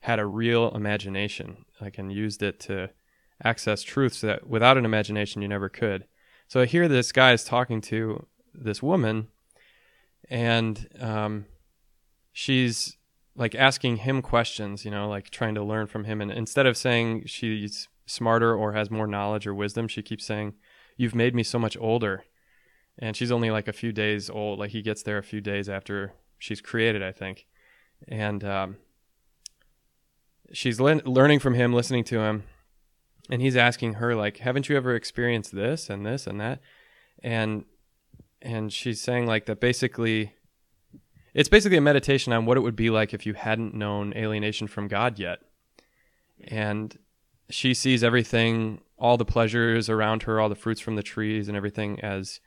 had 0.00 0.20
a 0.20 0.26
real 0.26 0.70
imagination, 0.74 1.64
like 1.80 1.98
and 1.98 2.12
used 2.12 2.42
it 2.42 2.60
to 2.60 2.90
access 3.42 3.82
truths 3.82 4.20
that 4.20 4.46
without 4.46 4.78
an 4.78 4.84
imagination 4.84 5.42
you 5.42 5.48
never 5.48 5.68
could. 5.68 6.06
So 6.46 6.64
here, 6.64 6.86
this 6.86 7.10
guy 7.10 7.32
is 7.32 7.44
talking 7.44 7.80
to 7.82 8.26
this 8.54 8.82
woman, 8.82 9.28
and 10.28 10.88
um, 11.00 11.46
she's 12.32 12.96
like 13.34 13.54
asking 13.54 13.98
him 13.98 14.22
questions, 14.22 14.84
you 14.84 14.90
know, 14.90 15.08
like 15.08 15.30
trying 15.30 15.54
to 15.54 15.64
learn 15.64 15.86
from 15.86 16.04
him. 16.04 16.20
And 16.20 16.30
instead 16.30 16.66
of 16.66 16.76
saying 16.76 17.24
she's 17.26 17.88
smarter 18.06 18.54
or 18.54 18.72
has 18.72 18.90
more 18.90 19.06
knowledge 19.06 19.46
or 19.46 19.54
wisdom, 19.54 19.88
she 19.88 20.02
keeps 20.02 20.24
saying, 20.24 20.54
"You've 20.96 21.14
made 21.14 21.34
me 21.34 21.42
so 21.42 21.58
much 21.58 21.76
older." 21.78 22.24
And 22.98 23.16
she's 23.16 23.32
only 23.32 23.50
like 23.50 23.68
a 23.68 23.72
few 23.72 23.92
days 23.92 24.28
old. 24.28 24.58
Like 24.58 24.70
he 24.70 24.82
gets 24.82 25.02
there 25.02 25.18
a 25.18 25.22
few 25.22 25.40
days 25.40 25.68
after 25.68 26.12
she's 26.38 26.60
created, 26.60 27.02
I 27.02 27.10
think. 27.10 27.46
And 28.06 28.44
um, 28.44 28.76
she's 30.52 30.78
le- 30.78 31.00
learning 31.06 31.38
from 31.38 31.54
him, 31.54 31.72
listening 31.72 32.04
to 32.04 32.20
him, 32.20 32.44
and 33.30 33.40
he's 33.40 33.56
asking 33.56 33.94
her 33.94 34.14
like, 34.14 34.38
"Haven't 34.38 34.68
you 34.68 34.76
ever 34.76 34.94
experienced 34.94 35.54
this 35.54 35.88
and 35.88 36.04
this 36.04 36.26
and 36.26 36.40
that?" 36.40 36.60
and 37.22 37.64
and 38.40 38.72
she's 38.72 39.00
saying 39.00 39.26
like 39.26 39.46
that 39.46 39.60
basically 39.60 40.32
it's 41.34 41.48
basically 41.48 41.78
a 41.78 41.82
meditation 41.82 42.32
on 42.32 42.44
what 42.44 42.56
it 42.56 42.60
would 42.60 42.76
be 42.76 42.90
like 42.90 43.14
if 43.14 43.24
you 43.24 43.34
hadn't 43.34 43.74
known 43.74 44.12
alienation 44.14 44.66
from 44.66 44.86
God 44.86 45.18
yet. 45.18 45.38
And 46.46 46.98
she 47.50 47.74
sees 47.74 48.02
everything, 48.02 48.80
all 48.98 49.16
the 49.16 49.24
pleasures 49.24 49.88
around 49.88 50.24
her, 50.24 50.40
all 50.40 50.48
the 50.48 50.54
fruits 50.54 50.80
from 50.80 50.96
the 50.96 51.02
trees 51.02 51.48
and 51.48 51.56
everything 51.56 52.00
as 52.00 52.40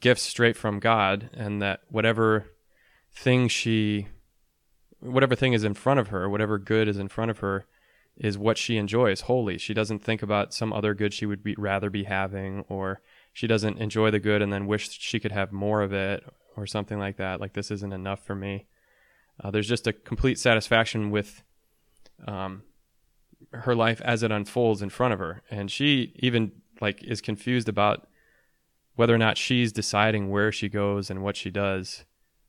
gifts 0.00 0.22
straight 0.22 0.56
from 0.56 0.78
God 0.78 1.30
and 1.34 1.60
that 1.60 1.80
whatever 1.88 2.46
thing 3.12 3.48
she 3.48 4.08
whatever 5.00 5.34
thing 5.34 5.52
is 5.52 5.64
in 5.64 5.74
front 5.74 5.98
of 5.98 6.08
her, 6.08 6.28
whatever 6.28 6.58
good 6.58 6.86
is 6.86 6.96
in 6.96 7.08
front 7.08 7.30
of 7.30 7.40
her 7.40 7.66
is 8.16 8.38
what 8.38 8.56
she 8.56 8.76
enjoys 8.76 9.22
wholly. 9.22 9.58
She 9.58 9.74
doesn't 9.74 9.98
think 9.98 10.22
about 10.22 10.54
some 10.54 10.72
other 10.72 10.94
good 10.94 11.12
she 11.12 11.26
would 11.26 11.42
be, 11.42 11.56
rather 11.58 11.90
be 11.90 12.04
having 12.04 12.64
or 12.68 13.00
she 13.32 13.46
doesn't 13.46 13.78
enjoy 13.78 14.10
the 14.10 14.20
good 14.20 14.42
and 14.42 14.52
then 14.52 14.66
wish 14.66 14.90
she 15.00 15.18
could 15.18 15.32
have 15.32 15.50
more 15.50 15.82
of 15.82 15.92
it 15.92 16.22
or 16.56 16.66
something 16.66 16.98
like 16.98 17.16
that. 17.16 17.40
Like 17.40 17.54
this 17.54 17.70
isn't 17.70 17.92
enough 17.92 18.24
for 18.24 18.34
me. 18.34 18.66
Uh, 19.42 19.50
there's 19.50 19.68
just 19.68 19.86
a 19.86 19.92
complete 19.92 20.38
satisfaction 20.38 21.10
with 21.10 21.42
um, 22.26 22.62
her 23.52 23.74
life 23.74 24.00
as 24.02 24.22
it 24.22 24.32
unfolds 24.32 24.82
in 24.82 24.90
front 24.90 25.12
of 25.12 25.18
her, 25.18 25.42
and 25.50 25.70
she 25.70 26.12
even 26.16 26.52
like 26.80 27.02
is 27.04 27.20
confused 27.20 27.68
about 27.68 28.08
whether 28.94 29.14
or 29.14 29.18
not 29.18 29.38
she's 29.38 29.72
deciding 29.72 30.30
where 30.30 30.52
she 30.52 30.68
goes 30.68 31.10
and 31.10 31.22
what 31.22 31.36
she 31.36 31.50
does, 31.50 32.04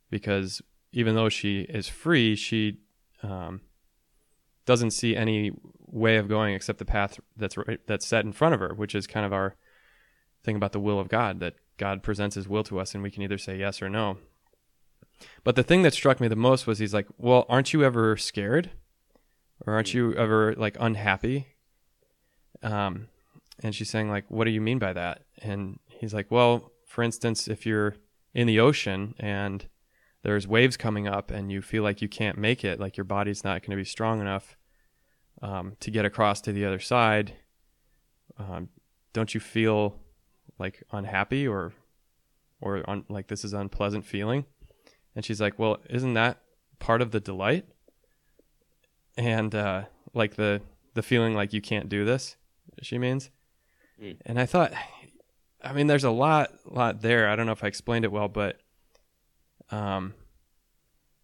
because 0.10 0.62
even 0.92 1.16
though 1.16 1.30
she 1.30 1.62
is 1.62 1.88
free, 1.88 2.36
she 2.36 2.80
um, 3.22 3.62
doesn't 4.66 4.92
see 4.92 5.16
any 5.16 5.52
way 5.80 6.18
of 6.18 6.28
going 6.28 6.54
except 6.54 6.80
the 6.80 6.86
path 6.86 7.20
that's 7.38 7.58
right, 7.58 7.80
that's 7.88 8.06
set 8.06 8.26
in 8.26 8.32
front 8.32 8.54
of 8.54 8.60
her, 8.60 8.74
which 8.74 8.96
is 8.96 9.08
kind 9.08 9.26
of 9.26 9.34
our 9.34 9.56
thing 10.44 10.56
about 10.56 10.72
the 10.72 10.80
will 10.80 11.00
of 11.00 11.10
God 11.10 11.40
that 11.40 11.56
God 11.78 12.04
presents 12.04 12.36
his 12.36 12.48
will 12.48 12.64
to 12.66 12.80
us 12.80 12.94
and 12.94 13.04
we 13.04 13.12
can 13.12 13.24
either 13.24 13.38
say 13.38 13.58
yes 13.58 13.82
or 13.82 13.90
no. 13.90 14.18
But 15.44 15.56
the 15.56 15.64
thing 15.64 15.84
that 15.84 15.94
struck 15.94 16.20
me 16.20 16.28
the 16.28 16.36
most 16.36 16.68
was 16.68 16.80
he's 16.80 16.94
like, 16.94 17.08
"Well, 17.18 17.46
aren't 17.48 17.72
you 17.72 17.84
ever 17.84 18.18
scared? 18.18 18.72
Or 19.66 19.74
aren't 19.74 19.94
you 19.94 20.14
ever 20.16 20.54
like 20.56 20.78
unhappy?" 20.80 21.48
Um 22.62 23.08
and 23.62 23.74
she's 23.76 23.90
saying 23.90 24.10
like, 24.10 24.30
"What 24.30 24.46
do 24.46 24.52
you 24.52 24.62
mean 24.62 24.80
by 24.80 24.94
that?" 24.94 25.24
And 25.40 25.80
he's 25.88 26.14
like, 26.14 26.32
"Well, 26.32 26.72
for 26.86 27.04
instance, 27.04 27.48
if 27.48 27.66
you're 27.66 27.96
in 28.34 28.48
the 28.48 28.60
ocean 28.60 29.16
and 29.20 29.68
there's 30.24 30.48
waves 30.48 30.78
coming 30.78 31.08
up 31.08 31.32
and 31.32 31.52
you 31.52 31.62
feel 31.62 31.84
like 31.84 32.02
you 32.02 32.08
can't 32.08 32.38
make 32.38 32.64
it, 32.64 32.80
like 32.80 32.98
your 32.98 33.04
body's 33.04 33.44
not 33.44 33.62
going 33.62 33.72
to 33.72 33.76
be 33.76 33.84
strong 33.84 34.22
enough 34.22 34.56
um, 35.42 35.76
to 35.82 35.92
get 35.92 36.06
across 36.06 36.42
to 36.42 36.54
the 36.54 36.66
other 36.66 36.80
side, 36.80 37.34
um, 38.38 38.70
don't 39.12 39.34
you 39.34 39.40
feel 39.40 40.00
like 40.60 40.84
unhappy 40.92 41.48
or 41.48 41.74
or 42.62 42.88
on 42.90 43.06
like 43.10 43.28
this 43.28 43.44
is 43.44 43.54
unpleasant 43.54 44.06
feeling 44.06 44.46
and 45.16 45.26
she's 45.26 45.42
like 45.42 45.58
well 45.58 45.78
isn't 45.90 46.14
that 46.14 46.42
part 46.80 47.02
of 47.02 47.12
the 47.12 47.20
delight 47.20 47.66
and 49.18 49.54
uh 49.56 49.84
like 50.14 50.36
the 50.36 50.62
the 50.94 51.02
feeling 51.04 51.34
like 51.34 51.54
you 51.54 51.62
can't 51.62 51.90
do 51.90 52.06
this 52.06 52.36
she 52.82 52.98
means 52.98 53.30
Mm. 54.02 54.18
and 54.26 54.40
i 54.40 54.46
thought 54.48 54.74
i 55.64 55.72
mean 55.72 55.86
there's 55.86 56.04
a 56.04 56.10
lot 56.10 56.52
lot 56.66 57.02
there 57.02 57.30
i 57.30 57.36
don't 57.36 57.46
know 57.46 57.52
if 57.52 57.64
i 57.64 57.68
explained 57.68 58.06
it 58.06 58.12
well 58.12 58.28
but 58.28 58.60
um 59.70 60.16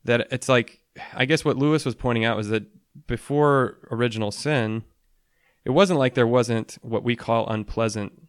that 0.05 0.27
it's 0.31 0.47
like 0.47 0.81
i 1.15 1.25
guess 1.25 1.43
what 1.43 1.57
lewis 1.57 1.83
was 1.83 1.95
pointing 1.95 2.25
out 2.25 2.37
was 2.37 2.49
that 2.49 2.63
before 3.07 3.77
original 3.91 4.31
sin 4.31 4.83
it 5.65 5.71
wasn't 5.71 5.97
like 5.97 6.13
there 6.13 6.27
wasn't 6.27 6.77
what 6.83 7.03
we 7.03 7.15
call 7.15 7.47
unpleasant 7.47 8.27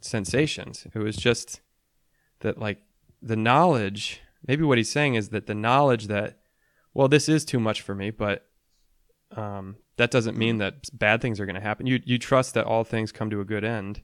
sensations. 0.00 0.86
It 0.94 0.98
was 0.98 1.16
just 1.16 1.60
that, 2.40 2.58
like, 2.58 2.78
the 3.22 3.36
knowledge, 3.36 4.20
maybe 4.46 4.64
what 4.64 4.78
he's 4.78 4.90
saying 4.90 5.14
is 5.14 5.28
that 5.30 5.46
the 5.46 5.54
knowledge 5.54 6.06
that, 6.06 6.38
well, 6.94 7.08
this 7.08 7.28
is 7.28 7.44
too 7.44 7.60
much 7.60 7.82
for 7.82 7.94
me, 7.94 8.10
but 8.10 8.46
um, 9.34 9.76
that 9.96 10.10
doesn't 10.10 10.36
mean 10.36 10.58
that 10.58 10.88
bad 10.92 11.20
things 11.20 11.40
are 11.40 11.46
going 11.46 11.56
to 11.56 11.60
happen. 11.60 11.86
You, 11.86 12.00
you 12.04 12.18
trust 12.18 12.54
that 12.54 12.66
all 12.66 12.84
things 12.84 13.12
come 13.12 13.30
to 13.30 13.40
a 13.40 13.44
good 13.44 13.64
end 13.64 14.02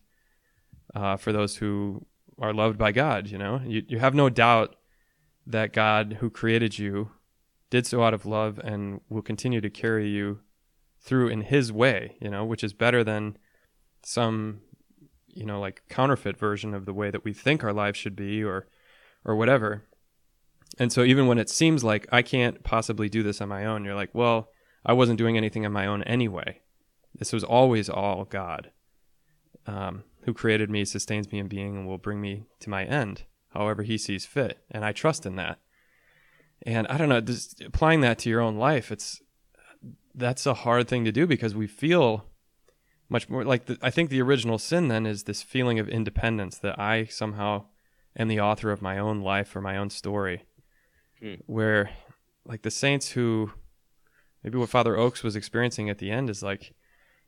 uh, 0.94 1.16
for 1.16 1.32
those 1.32 1.56
who 1.56 2.06
are 2.38 2.52
loved 2.52 2.78
by 2.78 2.92
God, 2.92 3.28
you 3.28 3.38
know? 3.38 3.60
You, 3.64 3.82
you 3.86 3.98
have 3.98 4.14
no 4.14 4.28
doubt 4.28 4.76
that 5.46 5.72
God, 5.72 6.18
who 6.20 6.30
created 6.30 6.78
you, 6.78 7.10
did 7.70 7.86
so 7.86 8.02
out 8.02 8.14
of 8.14 8.26
love 8.26 8.58
and 8.58 9.00
will 9.08 9.22
continue 9.22 9.60
to 9.60 9.70
carry 9.70 10.08
you 10.08 10.40
through 11.00 11.28
in 11.28 11.42
his 11.42 11.72
way, 11.72 12.16
you 12.20 12.30
know, 12.30 12.44
which 12.44 12.62
is 12.62 12.72
better 12.72 13.02
than 13.02 13.36
some 14.04 14.60
you 15.34 15.44
know 15.44 15.60
like 15.60 15.82
counterfeit 15.88 16.36
version 16.36 16.74
of 16.74 16.84
the 16.84 16.92
way 16.92 17.10
that 17.10 17.24
we 17.24 17.32
think 17.32 17.64
our 17.64 17.72
lives 17.72 17.98
should 17.98 18.16
be 18.16 18.42
or 18.42 18.66
or 19.24 19.36
whatever 19.36 19.84
and 20.78 20.92
so 20.92 21.02
even 21.02 21.26
when 21.26 21.38
it 21.38 21.48
seems 21.48 21.82
like 21.82 22.06
i 22.12 22.22
can't 22.22 22.62
possibly 22.62 23.08
do 23.08 23.22
this 23.22 23.40
on 23.40 23.48
my 23.48 23.64
own 23.64 23.84
you're 23.84 23.94
like 23.94 24.14
well 24.14 24.48
i 24.84 24.92
wasn't 24.92 25.18
doing 25.18 25.36
anything 25.36 25.64
on 25.64 25.72
my 25.72 25.86
own 25.86 26.02
anyway 26.04 26.60
this 27.14 27.32
was 27.32 27.44
always 27.44 27.88
all 27.88 28.24
god 28.24 28.70
um, 29.66 30.02
who 30.22 30.34
created 30.34 30.70
me 30.70 30.84
sustains 30.84 31.30
me 31.30 31.38
in 31.38 31.48
being 31.48 31.76
and 31.76 31.86
will 31.86 31.98
bring 31.98 32.20
me 32.20 32.44
to 32.60 32.70
my 32.70 32.84
end 32.84 33.22
however 33.50 33.82
he 33.82 33.96
sees 33.98 34.26
fit 34.26 34.58
and 34.70 34.84
i 34.84 34.92
trust 34.92 35.26
in 35.26 35.36
that 35.36 35.58
and 36.64 36.86
i 36.88 36.96
don't 36.96 37.08
know 37.08 37.20
just 37.20 37.60
applying 37.60 38.00
that 38.00 38.18
to 38.18 38.28
your 38.28 38.40
own 38.40 38.56
life 38.56 38.90
it's 38.90 39.20
that's 40.14 40.46
a 40.46 40.54
hard 40.54 40.88
thing 40.88 41.04
to 41.04 41.12
do 41.12 41.26
because 41.26 41.54
we 41.54 41.66
feel 41.66 42.26
much 43.12 43.28
more 43.28 43.44
like 43.44 43.66
the, 43.66 43.78
I 43.82 43.90
think 43.90 44.10
the 44.10 44.22
original 44.22 44.58
sin 44.58 44.88
then 44.88 45.06
is 45.06 45.24
this 45.24 45.42
feeling 45.42 45.78
of 45.78 45.88
independence 45.88 46.58
that 46.58 46.78
I 46.78 47.04
somehow 47.04 47.66
am 48.16 48.28
the 48.28 48.40
author 48.40 48.72
of 48.72 48.82
my 48.82 48.98
own 48.98 49.20
life 49.20 49.54
or 49.54 49.60
my 49.60 49.76
own 49.76 49.90
story. 49.90 50.44
Hmm. 51.20 51.34
Where 51.46 51.90
like 52.44 52.62
the 52.62 52.70
saints 52.70 53.10
who 53.10 53.52
maybe 54.42 54.58
what 54.58 54.68
Father 54.70 54.96
Oakes 54.96 55.22
was 55.22 55.36
experiencing 55.36 55.88
at 55.90 55.98
the 55.98 56.10
end 56.10 56.28
is 56.30 56.42
like, 56.42 56.74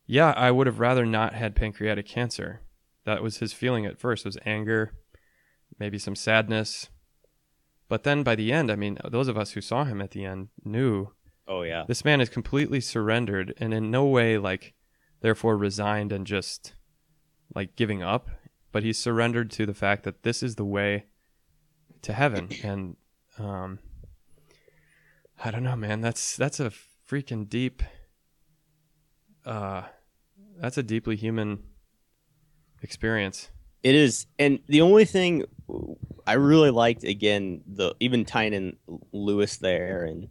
yeah, 0.07 0.33
I 0.37 0.51
would 0.51 0.67
have 0.67 0.81
rather 0.81 1.07
not 1.07 1.35
had 1.35 1.55
pancreatic 1.57 2.07
cancer. 2.07 2.61
That 3.05 3.23
was 3.23 3.39
his 3.39 3.53
feeling 3.53 3.87
at 3.87 3.99
first 3.99 4.25
was 4.25 4.39
anger, 4.47 4.95
maybe 5.79 5.99
some 5.99 6.17
sadness. 6.17 6.89
But 7.89 8.03
then 8.03 8.23
by 8.23 8.35
the 8.35 8.53
end, 8.53 8.71
I 8.71 8.77
mean, 8.77 8.99
those 9.11 9.29
of 9.29 9.37
us 9.39 9.53
who 9.53 9.61
saw 9.61 9.85
him 9.85 10.01
at 10.01 10.11
the 10.13 10.25
end 10.25 10.49
knew 10.65 11.09
Oh 11.47 11.63
yeah. 11.63 11.85
this 11.87 12.05
man 12.05 12.23
is 12.23 12.31
completely 12.31 12.81
surrendered 12.81 13.53
and 13.59 13.75
in 13.75 13.91
no 13.91 14.07
way 14.07 14.39
like 14.39 14.73
therefore 15.21 15.59
resigned 15.59 16.11
and 16.13 16.27
just 16.27 16.73
like 17.55 17.77
giving 17.77 18.03
up 18.03 18.31
but 18.73 18.83
he's 18.83 18.99
surrendered 18.99 19.51
to 19.53 19.67
the 19.67 19.75
fact 19.75 20.05
that 20.05 20.23
this 20.23 20.43
is 20.43 20.57
the 20.57 20.65
way 20.65 21.05
to 22.01 22.15
heaven 22.15 22.49
and 22.63 22.97
um 23.39 23.79
i 25.45 25.51
don't 25.51 25.63
know 25.63 25.77
man 25.77 26.01
that's 26.01 26.35
that's 26.37 26.61
a 26.61 26.73
freaking 27.09 27.49
deep 27.49 27.83
uh 29.45 29.83
that's 30.61 30.79
a 30.79 30.83
deeply 30.83 31.17
human 31.17 31.63
experience 32.83 33.51
It 33.85 33.95
is, 33.95 34.27
and 34.39 34.61
the 34.67 34.81
only 34.81 35.05
thing 35.05 35.45
I 36.27 36.33
really 36.35 36.71
liked 36.71 37.05
again, 37.05 37.61
the 37.67 37.95
even 38.01 38.25
tying 38.25 38.55
in 38.55 38.77
Lewis 39.13 39.59
there, 39.59 40.05
and 40.05 40.29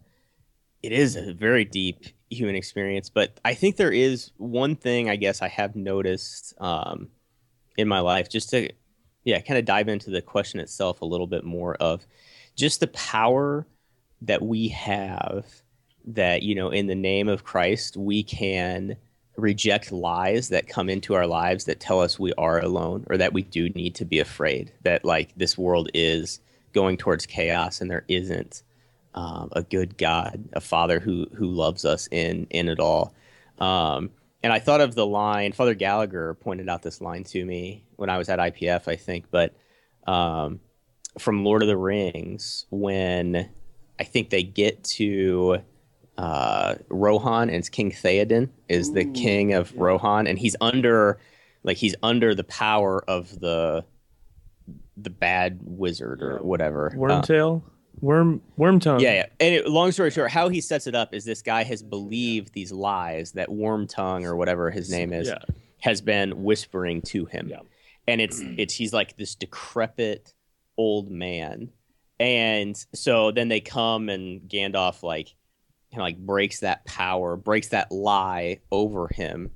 it 0.81 0.91
is 0.91 1.15
a 1.15 1.35
very 1.35 1.63
deep 1.63 2.03
human 2.31 2.55
experience. 2.55 3.11
But 3.11 3.39
I 3.45 3.53
think 3.53 3.77
there 3.77 3.91
is 3.91 4.31
one 4.37 4.75
thing 4.75 5.07
I 5.07 5.17
guess 5.17 5.43
I 5.43 5.49
have 5.49 5.75
noticed 5.75 6.55
um, 6.59 7.09
in 7.77 7.87
my 7.87 7.99
life, 7.99 8.27
just 8.27 8.49
to 8.49 8.71
yeah, 9.23 9.39
kind 9.39 9.59
of 9.59 9.65
dive 9.65 9.87
into 9.87 10.09
the 10.09 10.23
question 10.23 10.59
itself 10.59 11.01
a 11.01 11.05
little 11.05 11.27
bit 11.27 11.43
more 11.43 11.75
of 11.75 12.07
just 12.55 12.79
the 12.79 12.87
power 12.87 13.67
that 14.23 14.41
we 14.41 14.69
have. 14.69 15.45
That 16.05 16.43
you 16.43 16.55
know, 16.55 16.69
in 16.69 16.87
the 16.87 16.95
name 16.95 17.29
of 17.29 17.43
Christ, 17.43 17.97
we 17.97 18.23
can 18.23 18.97
reject 19.35 19.91
lies 19.91 20.49
that 20.49 20.67
come 20.67 20.89
into 20.89 21.15
our 21.15 21.25
lives 21.25 21.65
that 21.65 21.79
tell 21.79 21.99
us 21.99 22.19
we 22.19 22.33
are 22.33 22.59
alone 22.59 23.05
or 23.09 23.17
that 23.17 23.33
we 23.33 23.41
do 23.41 23.69
need 23.69 23.95
to 23.95 24.05
be 24.05 24.19
afraid 24.19 24.71
that 24.83 25.03
like 25.03 25.33
this 25.35 25.57
world 25.57 25.89
is 25.93 26.39
going 26.71 26.97
towards 26.97 27.25
chaos 27.25 27.81
and 27.81 27.89
there 27.89 28.05
isn't 28.07 28.61
um, 29.15 29.49
a 29.53 29.63
good 29.63 29.97
God, 29.97 30.49
a 30.53 30.61
Father 30.61 30.99
who 30.99 31.27
who 31.35 31.47
loves 31.47 31.85
us 31.85 32.07
in 32.11 32.47
in 32.49 32.67
it 32.67 32.79
all. 32.79 33.13
Um, 33.59 34.11
and 34.41 34.51
I 34.51 34.59
thought 34.59 34.81
of 34.81 34.95
the 34.95 35.05
line 35.05 35.51
Father 35.51 35.75
Gallagher 35.75 36.33
pointed 36.35 36.69
out 36.69 36.81
this 36.81 37.01
line 37.01 37.23
to 37.25 37.45
me 37.45 37.85
when 37.95 38.09
I 38.09 38.17
was 38.17 38.29
at 38.29 38.39
IPF, 38.39 38.87
I 38.87 38.95
think, 38.95 39.25
but 39.31 39.55
um, 40.05 40.59
from 41.19 41.43
Lord 41.43 41.61
of 41.61 41.67
the 41.67 41.77
Rings 41.77 42.65
when 42.69 43.49
I 43.99 44.03
think 44.03 44.29
they 44.29 44.43
get 44.43 44.83
to 44.85 45.59
uh, 46.17 46.75
Rohan 46.89 47.49
and 47.49 47.57
it's 47.57 47.69
King 47.69 47.91
Theoden 47.91 48.49
is 48.69 48.93
the 48.93 49.05
king 49.05 49.53
of 49.53 49.75
Rohan 49.75 50.27
and 50.27 50.37
he's 50.37 50.55
under 50.61 51.19
like 51.63 51.77
he's 51.77 51.95
under 52.03 52.35
the 52.35 52.43
power 52.43 53.03
of 53.07 53.39
the 53.39 53.83
the 54.97 55.09
bad 55.09 55.59
wizard 55.63 56.21
or 56.21 56.37
whatever. 56.39 56.91
Uh, 56.91 56.97
Wormtail, 56.97 57.63
worm, 57.99 58.41
worm 58.57 58.79
tongue. 58.79 58.99
yeah, 58.99 59.13
yeah. 59.13 59.25
And 59.39 59.55
it, 59.55 59.67
long 59.67 59.91
story 59.91 60.11
short, 60.11 60.29
how 60.29 60.49
he 60.49 60.61
sets 60.61 60.85
it 60.85 60.93
up 60.93 61.13
is 61.15 61.25
this 61.25 61.41
guy 61.41 61.63
has 61.63 61.81
believed 61.81 62.53
these 62.53 62.71
lies 62.71 63.31
that 63.31 63.49
Wormtongue 63.49 64.23
or 64.23 64.35
whatever 64.35 64.69
his 64.69 64.91
name 64.91 65.11
is 65.13 65.27
Yeah. 65.29 65.39
has 65.81 65.99
been 66.01 66.43
whispering 66.43 67.01
to 67.03 67.25
him. 67.25 67.47
Yeah. 67.49 67.61
and 68.07 68.21
it's 68.21 68.39
it's 68.57 68.75
he's 68.75 68.93
like 68.93 69.17
this 69.17 69.33
decrepit 69.35 70.33
old 70.77 71.09
man, 71.09 71.69
and 72.19 72.75
so 72.93 73.31
then 73.31 73.47
they 73.47 73.61
come 73.61 74.09
and 74.09 74.41
Gandalf 74.47 75.01
like 75.01 75.33
kind 75.93 76.01
of 76.01 76.05
like 76.05 76.25
breaks 76.25 76.61
that 76.61 76.85
power, 76.85 77.35
breaks 77.35 77.69
that 77.69 77.91
lie 77.91 78.59
over 78.71 79.07
him, 79.07 79.51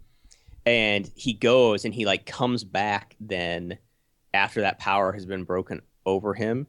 and 0.66 1.10
he 1.16 1.34
goes 1.34 1.86
and 1.86 1.94
he 1.94 2.06
like 2.06 2.26
comes 2.26 2.64
back 2.64 3.16
then 3.20 3.78
after 4.34 4.62
that 4.62 4.80
power 4.80 5.12
has 5.12 5.26
been 5.26 5.44
broken 5.44 5.82
over 6.06 6.34
him, 6.34 6.68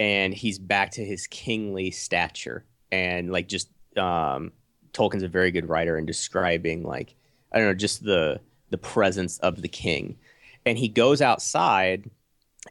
and 0.00 0.34
he's 0.34 0.58
back 0.58 0.90
to 0.92 1.04
his 1.04 1.26
kingly 1.26 1.90
stature. 1.90 2.64
And 2.90 3.30
like 3.30 3.48
just 3.48 3.68
um 3.96 4.52
Tolkien's 4.92 5.22
a 5.22 5.28
very 5.28 5.50
good 5.50 5.68
writer 5.68 5.98
in 5.98 6.06
describing 6.06 6.82
like 6.82 7.14
I 7.52 7.58
don't 7.58 7.68
know 7.68 7.74
just 7.74 8.02
the 8.02 8.40
the 8.70 8.78
presence 8.78 9.38
of 9.38 9.62
the 9.62 9.68
king. 9.68 10.16
And 10.64 10.76
he 10.76 10.88
goes 10.88 11.22
outside 11.22 12.10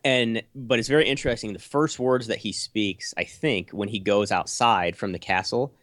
and 0.03 0.43
but 0.53 0.79
it's 0.79 0.89
very 0.89 1.07
interesting 1.07 1.53
the 1.53 1.59
first 1.59 1.99
words 1.99 2.27
that 2.27 2.39
he 2.39 2.51
speaks 2.51 3.13
I 3.17 3.23
think 3.23 3.71
when 3.71 3.87
he 3.87 3.99
goes 3.99 4.31
outside 4.31 4.97
from 4.97 5.13
the 5.13 5.19
castle 5.19 5.73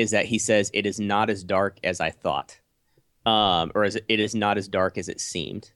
is 0.00 0.10
that 0.10 0.26
he 0.26 0.38
says 0.38 0.70
it 0.74 0.86
is 0.86 0.98
not 0.98 1.30
as 1.30 1.44
dark 1.44 1.78
as 1.84 2.00
I 2.00 2.10
thought. 2.10 2.58
Um 3.26 3.70
or 3.74 3.84
as 3.84 3.96
it 3.96 4.20
is 4.20 4.34
not 4.34 4.58
as 4.58 4.68
dark 4.68 4.98
as 4.98 5.08
it 5.08 5.20
seemed. 5.20 5.70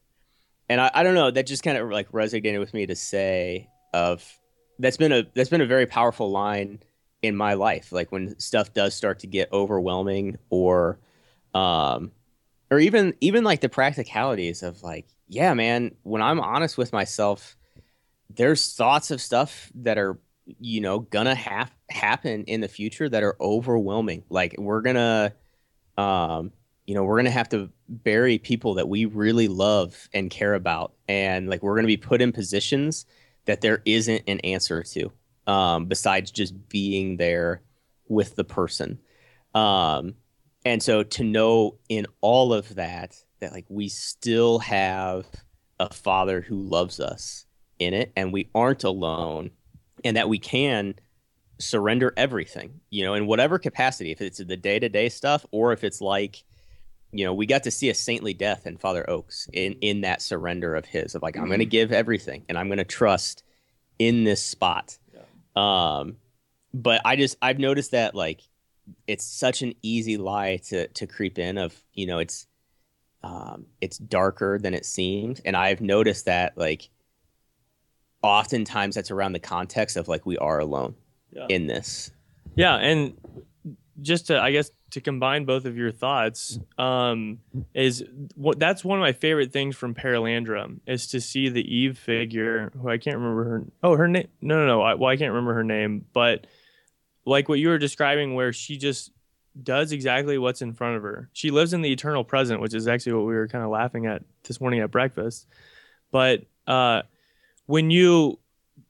And 0.68 0.80
I, 0.80 0.90
I 0.94 1.02
don't 1.02 1.14
know 1.14 1.30
that 1.30 1.46
just 1.46 1.62
kind 1.62 1.76
of 1.76 1.90
like 1.90 2.10
resonated 2.10 2.58
with 2.58 2.72
me 2.74 2.86
to 2.86 2.96
say 2.96 3.68
of 3.92 4.40
that's 4.78 4.96
been 4.96 5.12
a 5.12 5.24
that's 5.34 5.50
been 5.50 5.60
a 5.60 5.66
very 5.66 5.86
powerful 5.86 6.30
line 6.30 6.80
in 7.22 7.36
my 7.36 7.54
life 7.54 7.90
like 7.90 8.12
when 8.12 8.38
stuff 8.38 8.74
does 8.74 8.94
start 8.94 9.20
to 9.20 9.26
get 9.26 9.50
overwhelming 9.52 10.36
or 10.50 10.98
um 11.54 12.10
or 12.70 12.78
even 12.78 13.14
even 13.20 13.44
like 13.44 13.60
the 13.60 13.68
practicalities 13.68 14.62
of 14.62 14.82
like 14.82 15.06
yeah 15.28 15.54
man 15.54 15.94
when 16.02 16.20
i'm 16.20 16.40
honest 16.40 16.76
with 16.76 16.92
myself 16.92 17.56
there's 18.28 18.74
thoughts 18.74 19.10
of 19.10 19.22
stuff 19.22 19.70
that 19.74 19.96
are 19.96 20.18
you 20.46 20.80
know 20.80 21.00
gonna 21.00 21.34
have 21.34 21.70
happen 21.90 22.44
in 22.44 22.60
the 22.60 22.68
future 22.68 23.08
that 23.08 23.22
are 23.22 23.36
overwhelming 23.40 24.22
like 24.28 24.54
we're 24.58 24.82
gonna 24.82 25.32
um 25.96 26.52
you 26.86 26.94
know 26.94 27.02
we're 27.02 27.16
gonna 27.16 27.30
have 27.30 27.48
to 27.48 27.70
bury 27.88 28.38
people 28.38 28.74
that 28.74 28.88
we 28.88 29.06
really 29.06 29.48
love 29.48 30.08
and 30.12 30.30
care 30.30 30.54
about 30.54 30.92
and 31.08 31.48
like 31.48 31.62
we're 31.62 31.76
gonna 31.76 31.86
be 31.86 31.96
put 31.96 32.20
in 32.20 32.32
positions 32.32 33.06
that 33.46 33.60
there 33.60 33.82
isn't 33.84 34.22
an 34.26 34.40
answer 34.40 34.82
to 34.82 35.10
um, 35.46 35.86
besides 35.86 36.30
just 36.30 36.68
being 36.68 37.16
there 37.16 37.62
with 38.08 38.36
the 38.36 38.44
person. 38.44 38.98
Um, 39.54 40.14
and 40.64 40.82
so 40.82 41.02
to 41.02 41.24
know 41.24 41.78
in 41.88 42.06
all 42.20 42.52
of 42.52 42.74
that 42.76 43.16
that 43.40 43.52
like 43.52 43.66
we 43.68 43.88
still 43.88 44.58
have 44.60 45.26
a 45.78 45.92
father 45.92 46.40
who 46.40 46.62
loves 46.62 47.00
us 47.00 47.46
in 47.78 47.92
it 47.92 48.12
and 48.16 48.32
we 48.32 48.48
aren't 48.54 48.84
alone 48.84 49.50
and 50.04 50.16
that 50.16 50.28
we 50.28 50.38
can 50.38 50.94
surrender 51.58 52.12
everything, 52.16 52.80
you 52.90 53.04
know, 53.04 53.14
in 53.14 53.26
whatever 53.26 53.58
capacity, 53.58 54.10
if 54.10 54.20
it's 54.20 54.38
the 54.38 54.56
day 54.56 54.78
to 54.78 54.88
day 54.88 55.08
stuff 55.08 55.46
or 55.50 55.72
if 55.72 55.84
it's 55.84 56.00
like, 56.00 56.44
you 57.12 57.24
know, 57.24 57.32
we 57.32 57.46
got 57.46 57.62
to 57.62 57.70
see 57.70 57.90
a 57.90 57.94
saintly 57.94 58.34
death 58.34 58.66
in 58.66 58.76
Father 58.76 59.08
Oakes 59.08 59.48
in, 59.52 59.74
in 59.80 60.00
that 60.02 60.20
surrender 60.20 60.74
of 60.74 60.84
his 60.84 61.14
of 61.14 61.22
like, 61.22 61.36
I'm 61.36 61.46
going 61.46 61.60
to 61.60 61.66
give 61.66 61.92
everything 61.92 62.44
and 62.48 62.58
I'm 62.58 62.66
going 62.66 62.78
to 62.78 62.84
trust 62.84 63.44
in 63.98 64.24
this 64.24 64.42
spot. 64.42 64.98
Um, 65.56 66.16
but 66.72 67.00
I 67.04 67.16
just 67.16 67.36
I've 67.40 67.58
noticed 67.58 67.92
that 67.92 68.14
like 68.14 68.40
it's 69.06 69.24
such 69.24 69.62
an 69.62 69.74
easy 69.82 70.16
lie 70.16 70.56
to 70.68 70.88
to 70.88 71.06
creep 71.06 71.38
in 71.38 71.56
of 71.56 71.74
you 71.94 72.06
know 72.06 72.18
it's 72.18 72.46
um, 73.22 73.66
it's 73.80 73.96
darker 73.96 74.58
than 74.58 74.74
it 74.74 74.84
seemed, 74.84 75.40
and 75.46 75.56
I've 75.56 75.80
noticed 75.80 76.26
that 76.26 76.58
like 76.58 76.90
oftentimes 78.24 78.94
that's 78.94 79.10
around 79.10 79.32
the 79.32 79.38
context 79.38 79.96
of 79.96 80.08
like 80.08 80.24
we 80.24 80.38
are 80.38 80.58
alone 80.58 80.94
yeah. 81.30 81.46
in 81.48 81.66
this. 81.66 82.10
Yeah, 82.56 82.76
and 82.76 83.16
just 84.00 84.28
to 84.28 84.40
I 84.40 84.50
guess 84.50 84.70
to 84.90 85.00
combine 85.00 85.44
both 85.44 85.66
of 85.66 85.76
your 85.76 85.92
thoughts 85.92 86.58
um, 86.78 87.38
is 87.74 88.04
what 88.34 88.58
that's 88.58 88.84
one 88.84 88.98
of 88.98 89.02
my 89.02 89.12
favorite 89.12 89.52
things 89.52 89.76
from 89.76 89.94
Perelandra 89.94 90.78
is 90.86 91.08
to 91.08 91.20
see 91.20 91.48
the 91.48 91.62
Eve 91.62 91.98
figure 91.98 92.72
who 92.80 92.88
I 92.88 92.98
can't 92.98 93.16
remember 93.16 93.44
her 93.44 93.64
oh 93.82 93.96
her 93.96 94.08
name 94.08 94.28
no 94.40 94.56
no 94.56 94.66
no 94.66 94.82
I, 94.82 94.94
well 94.94 95.10
I 95.10 95.16
can't 95.16 95.32
remember 95.32 95.54
her 95.54 95.64
name 95.64 96.04
but 96.12 96.46
like 97.24 97.48
what 97.48 97.58
you 97.58 97.68
were 97.68 97.78
describing 97.78 98.34
where 98.34 98.52
she 98.52 98.76
just 98.76 99.10
does 99.62 99.92
exactly 99.92 100.38
what's 100.38 100.62
in 100.62 100.72
front 100.72 100.96
of 100.96 101.02
her 101.02 101.28
she 101.32 101.50
lives 101.50 101.72
in 101.72 101.82
the 101.82 101.92
eternal 101.92 102.24
present 102.24 102.60
which 102.60 102.74
is 102.74 102.88
actually 102.88 103.12
what 103.12 103.26
we 103.26 103.34
were 103.34 103.48
kind 103.48 103.64
of 103.64 103.70
laughing 103.70 104.06
at 104.06 104.22
this 104.44 104.60
morning 104.60 104.80
at 104.80 104.90
breakfast 104.90 105.46
but 106.10 106.44
uh, 106.66 107.02
when 107.66 107.90
you 107.90 108.38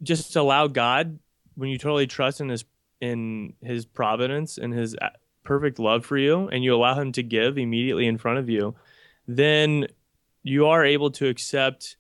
just 0.03 0.37
allow 0.37 0.67
God 0.67 1.19
when 1.57 1.69
you 1.69 1.79
totally 1.79 2.07
trust 2.07 2.41
in 2.41 2.49
his 2.49 2.65
in 3.01 3.55
his 3.61 3.85
providence 3.85 4.59
and 4.59 4.73
his 4.73 4.97
uh, 5.01 5.11
perfect 5.43 5.79
love 5.79 6.07
for 6.07 6.17
you 6.17 6.49
and 6.49 6.65
you 6.65 6.75
allow 6.75 6.95
him 6.95 7.13
to 7.13 7.23
give 7.23 7.59
immediately 7.59 8.07
in 8.07 8.17
front 8.17 8.39
of 8.39 8.49
you, 8.49 8.75
then 9.29 9.87
you 10.43 10.67
are 10.67 10.85
able 10.85 11.11
to 11.11 11.29
accept 11.29 11.97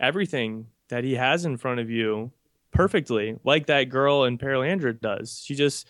everything 0.00 0.66
that 0.88 1.04
he 1.04 1.14
has 1.14 1.44
in 1.44 1.56
front 1.56 1.80
of 1.80 1.90
you 1.90 2.32
perfectly, 2.72 3.36
like 3.44 3.66
that 3.66 3.84
girl 3.84 4.24
in 4.24 4.38
Perelandra 4.38 4.98
does. 5.00 5.42
She 5.44 5.54
just 5.54 5.86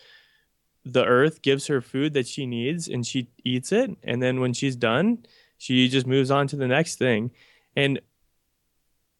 the 0.85 1.05
earth 1.05 1.41
gives 1.41 1.67
her 1.67 1.81
food 1.81 2.13
that 2.13 2.27
she 2.27 2.45
needs 2.45 2.87
and 2.87 3.05
she 3.05 3.29
eats 3.43 3.71
it 3.71 3.91
and 4.03 4.21
then 4.21 4.39
when 4.39 4.53
she's 4.53 4.75
done, 4.75 5.19
she 5.57 5.89
just 5.89 6.07
moves 6.07 6.31
on 6.31 6.47
to 6.47 6.55
the 6.55 6.67
next 6.67 6.97
thing. 6.97 7.31
And 7.75 7.99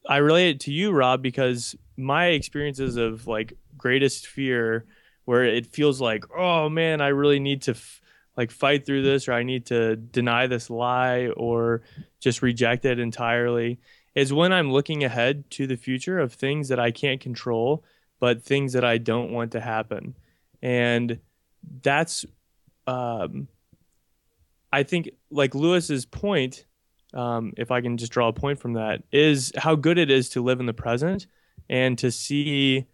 I 0.10 0.18
relate 0.18 0.50
it 0.50 0.60
to 0.62 0.72
you, 0.74 0.92
Rob, 0.92 1.22
because 1.22 1.76
my 1.96 2.30
experiences 2.30 2.96
of 2.96 3.28
like 3.28 3.54
greatest 3.78 4.26
fear 4.26 4.86
where 5.26 5.44
it 5.46 5.68
feels 5.68 6.02
like, 6.02 6.26
oh 6.36 6.68
man, 6.68 7.00
I 7.00 7.10
really 7.10 7.40
need 7.40 7.62
to 7.64 7.72
f- 7.72 8.02
like 8.36 8.50
fight 8.50 8.88
through 8.88 9.04
this, 9.04 9.28
or 9.28 9.34
I 9.34 9.44
need 9.44 9.68
to 9.68 9.96
deny 9.96 10.48
this 10.48 10.72
lie, 10.72 11.28
or 11.28 11.84
just 12.20 12.42
reject 12.42 12.86
it 12.86 12.98
entirely, 12.98 13.80
is 14.16 14.34
when 14.34 14.52
I'm 14.52 14.72
looking 14.72 15.04
ahead 15.04 15.48
to 15.52 15.68
the 15.68 15.76
future 15.78 16.18
of 16.20 16.34
things 16.34 16.70
that 16.70 16.80
I 16.80 16.90
can't 16.90 17.22
control, 17.22 17.84
but 18.20 18.42
things 18.42 18.74
that 18.74 18.84
I 18.84 18.98
don't 18.98 19.32
want 19.32 19.52
to 19.52 19.62
happen, 19.62 20.16
and 20.64 21.20
that's, 21.84 22.26
um, 22.88 23.48
I 24.74 24.82
think, 24.82 25.12
like 25.30 25.54
Lewis's 25.54 26.06
point. 26.08 26.66
Um, 27.14 27.54
if 27.58 27.72
I 27.72 27.82
can 27.82 27.98
just 27.98 28.12
draw 28.12 28.28
a 28.28 28.34
point 28.34 28.60
from 28.60 28.74
that, 28.74 29.04
is 29.12 29.52
how 29.58 29.76
good 29.76 29.98
it 29.98 30.12
is 30.12 30.30
to 30.30 30.44
live 30.44 30.60
in 30.60 30.66
the 30.66 30.74
present 30.74 31.28
and 31.70 31.98
to 32.00 32.12
see 32.12 32.86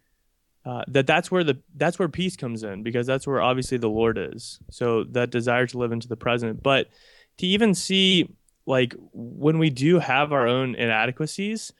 uh, 0.64 0.82
that 0.88 1.06
that's 1.06 1.30
where 1.30 1.44
the 1.44 1.58
that's 1.76 1.98
where 1.98 2.08
peace 2.08 2.36
comes 2.36 2.64
in 2.64 2.82
because 2.82 3.06
that's 3.06 3.26
where 3.26 3.40
obviously 3.40 3.78
the 3.78 3.88
Lord 3.88 4.18
is. 4.18 4.58
So 4.70 5.04
that 5.04 5.30
desire 5.30 5.66
to 5.66 5.78
live 5.78 5.92
into 5.92 6.08
the 6.08 6.16
present, 6.16 6.62
but 6.62 6.88
to 7.38 7.46
even 7.46 7.74
see 7.74 8.34
like 8.66 8.94
when 9.12 9.58
we 9.58 9.70
do 9.70 10.00
have 10.00 10.32
our 10.32 10.46
own 10.46 10.74
inadequacies, 10.74 11.72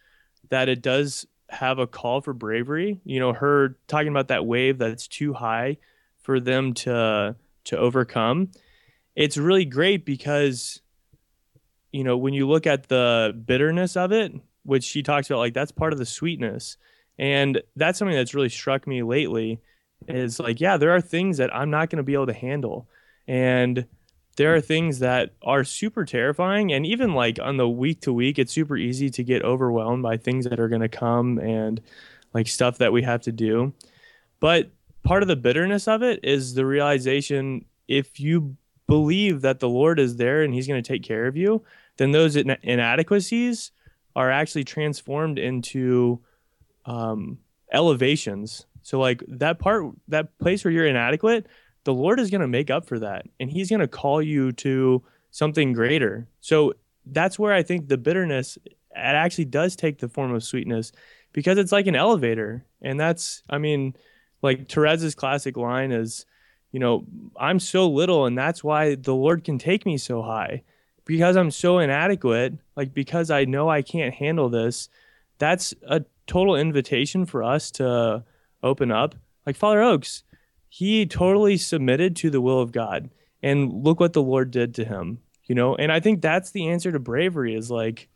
that 0.51 0.69
it 0.69 0.83
does 0.83 1.27
have 1.49 1.79
a 1.79 1.87
call 1.87 2.21
for 2.21 2.33
bravery. 2.33 3.01
You 3.05 3.19
know, 3.19 3.33
her 3.33 3.77
talking 3.89 4.09
about 4.09 4.29
that 4.29 4.47
wave 4.47 4.79
that's 4.79 5.09
too 5.09 5.33
high 5.35 5.79
for 6.23 6.39
them 6.39 6.75
to 6.75 7.35
to 7.65 7.79
overcome. 7.79 8.51
It's 9.17 9.37
really 9.37 9.65
great 9.65 10.05
because 10.05 10.81
you 11.97 12.05
know 12.05 12.17
when 12.17 12.35
you 12.35 12.47
look 12.47 12.67
at 12.67 12.89
the 12.89 13.39
bitterness 13.47 13.97
of 13.97 14.13
it, 14.13 14.33
which 14.65 14.85
she 14.85 15.03
talks 15.03 15.31
about, 15.31 15.39
like 15.39 15.55
that's 15.55 15.73
part 15.73 15.93
of 15.93 15.99
the 15.99 16.07
sweetness 16.07 16.77
and 17.19 17.63
that's 17.77 17.99
something 17.99 18.17
that's 18.17 18.35
really 18.35 18.49
struck 18.49 18.87
me 18.87 19.03
lately 19.03 19.61
is 20.09 20.39
like, 20.39 20.61
yeah, 20.61 20.77
there 20.77 20.95
are 20.95 21.01
things 21.01 21.39
that 21.39 21.55
I'm 21.55 21.71
not 21.71 21.91
going 21.91 21.99
to 21.99 22.03
be 22.03 22.15
able 22.15 22.27
to 22.27 22.33
handle. 22.33 22.89
And 23.27 23.87
there 24.37 24.55
are 24.55 24.61
things 24.61 24.99
that 24.99 25.31
are 25.43 25.65
super 25.65 26.05
terrifying. 26.05 26.73
And 26.73 26.85
even 26.85 27.15
like 27.15 27.39
on 27.41 27.57
the 27.57 27.69
week 27.69 28.03
to 28.03 28.13
week, 28.13 28.39
it's 28.39 28.53
super 28.53 28.77
easy 28.77 29.09
to 29.11 29.25
get 29.25 29.43
overwhelmed 29.43 30.03
by 30.03 30.19
things 30.19 30.45
that 30.45 30.61
are 30.61 30.69
going 30.69 30.83
to 30.83 30.89
come 30.89 31.39
and 31.39 31.81
like 32.35 32.47
stuff 32.47 32.79
that 32.79 32.93
we 32.93 33.03
have 33.03 33.23
to 33.23 33.33
do. 33.33 33.73
But 34.39 34.71
part 35.03 35.23
of 35.23 35.29
the 35.29 35.37
bitterness 35.37 35.89
of 35.89 36.03
it 36.03 36.21
is 36.23 36.53
the 36.53 36.67
realization 36.67 37.65
if 37.89 38.21
you 38.21 38.57
believe 38.87 39.41
that 39.41 39.61
the 39.61 39.69
Lord 39.69 39.99
is 39.99 40.17
there 40.17 40.43
and 40.43 40.53
he's 40.53 40.67
going 40.67 40.83
to 40.83 40.87
take 40.87 41.03
care 41.03 41.27
of 41.27 41.37
you, 41.37 41.65
then 41.97 42.13
those 42.13 42.37
inadequacies 42.37 43.73
are 44.15 44.31
actually 44.31 44.65
transformed 44.65 45.39
into 45.39 46.21
um, 46.87 47.39
elevations. 47.73 48.67
So 48.83 48.99
like 48.99 49.23
that 49.29 49.59
part, 49.59 49.85
that 50.09 50.39
place 50.39 50.65
where 50.65 50.73
you're 50.73 50.87
inadequate, 50.87 51.47
the 51.85 51.95
Lord 51.95 52.21
is 52.21 52.31
going 52.31 52.41
to 52.41 52.49
make 52.49 52.71
up 52.71 52.87
for 52.87 52.99
that, 52.99 53.27
and 53.39 53.51
He's 53.51 53.71
going 53.71 53.81
to 53.81 53.89
call 53.89 54.23
you 54.23 54.53
to 54.53 55.03
something 55.31 55.73
greater. 55.73 56.29
So 56.41 56.75
that's 57.05 57.39
where 57.39 57.53
I 57.53 57.63
think 57.63 57.89
the 57.89 57.99
bitterness 57.99 58.59
it 58.67 58.75
actually 58.97 59.45
does 59.45 59.77
take 59.77 59.99
the 59.99 60.09
form 60.09 60.35
of 60.35 60.43
sweetness 60.43 60.93
because 61.33 61.59
it's 61.59 61.73
like 61.73 61.87
an 61.87 61.95
elevator, 61.95 62.65
and 62.81 62.99
that's 62.99 63.43
I 63.51 63.59
mean, 63.59 63.95
like 64.43 64.69
Therese's 64.69 65.15
classic 65.15 65.57
line 65.57 65.93
is, 65.93 66.25
you 66.73 66.81
know, 66.81 67.05
I'm 67.39 67.61
so 67.61 67.89
little, 67.89 68.27
and 68.27 68.37
that's 68.37 68.65
why 68.65 68.95
the 68.95 69.15
Lord 69.15 69.45
can 69.45 69.59
take 69.59 69.85
me 69.85 69.99
so 69.99 70.23
high. 70.23 70.63
Because 71.07 71.37
I'm 71.37 71.51
so 71.51 71.79
inadequate, 71.79 72.59
like 72.77 72.93
because 72.93 73.31
I 73.31 73.47
know 73.47 73.71
I 73.71 73.81
can't 73.81 74.15
handle 74.15 74.51
this, 74.51 74.91
that's 75.39 75.73
a 75.87 76.05
total 76.27 76.57
invitation 76.57 77.25
for 77.25 77.43
us 77.43 77.71
to 77.73 78.25
open 78.63 78.91
up. 78.91 79.15
Like 79.47 79.57
Father 79.57 79.81
Oakes, 79.81 80.25
he 80.69 81.07
totally 81.07 81.57
submitted 81.57 82.17
to 82.17 82.31
the 82.31 82.41
will 82.41 82.61
of 82.61 82.73
God. 82.73 83.11
And 83.43 83.85
look 83.85 84.01
what 84.01 84.13
the 84.13 84.23
Lord 84.23 84.51
did 84.51 84.75
to 84.75 84.85
him, 84.85 85.21
you 85.45 85.55
know? 85.55 85.77
And 85.77 85.93
I 85.93 86.01
think 86.01 86.21
that's 86.21 86.51
the 86.51 86.69
answer 86.69 86.91
to 86.91 86.99
bravery 86.99 87.55
is 87.55 87.71
like, 87.71 88.09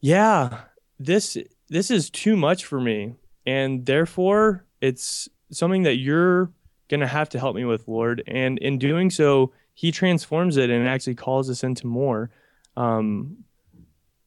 yeah, 0.00 0.60
this 0.98 1.36
this 1.68 1.90
is 1.90 2.10
too 2.10 2.36
much 2.36 2.64
for 2.64 2.80
me. 2.80 3.14
And 3.44 3.84
therefore 3.84 4.64
it's 4.80 5.28
something 5.50 5.82
that 5.82 5.96
you're 5.96 6.52
gonna 6.88 7.06
have 7.06 7.30
to 7.30 7.38
help 7.38 7.56
me 7.56 7.64
with, 7.64 7.88
Lord. 7.88 8.22
And 8.26 8.58
in 8.58 8.78
doing 8.78 9.10
so, 9.10 9.52
he 9.74 9.90
transforms 9.92 10.56
it 10.56 10.70
and 10.70 10.86
actually 10.86 11.14
calls 11.14 11.48
us 11.50 11.62
into 11.64 11.86
more. 11.86 12.30
Um, 12.76 13.38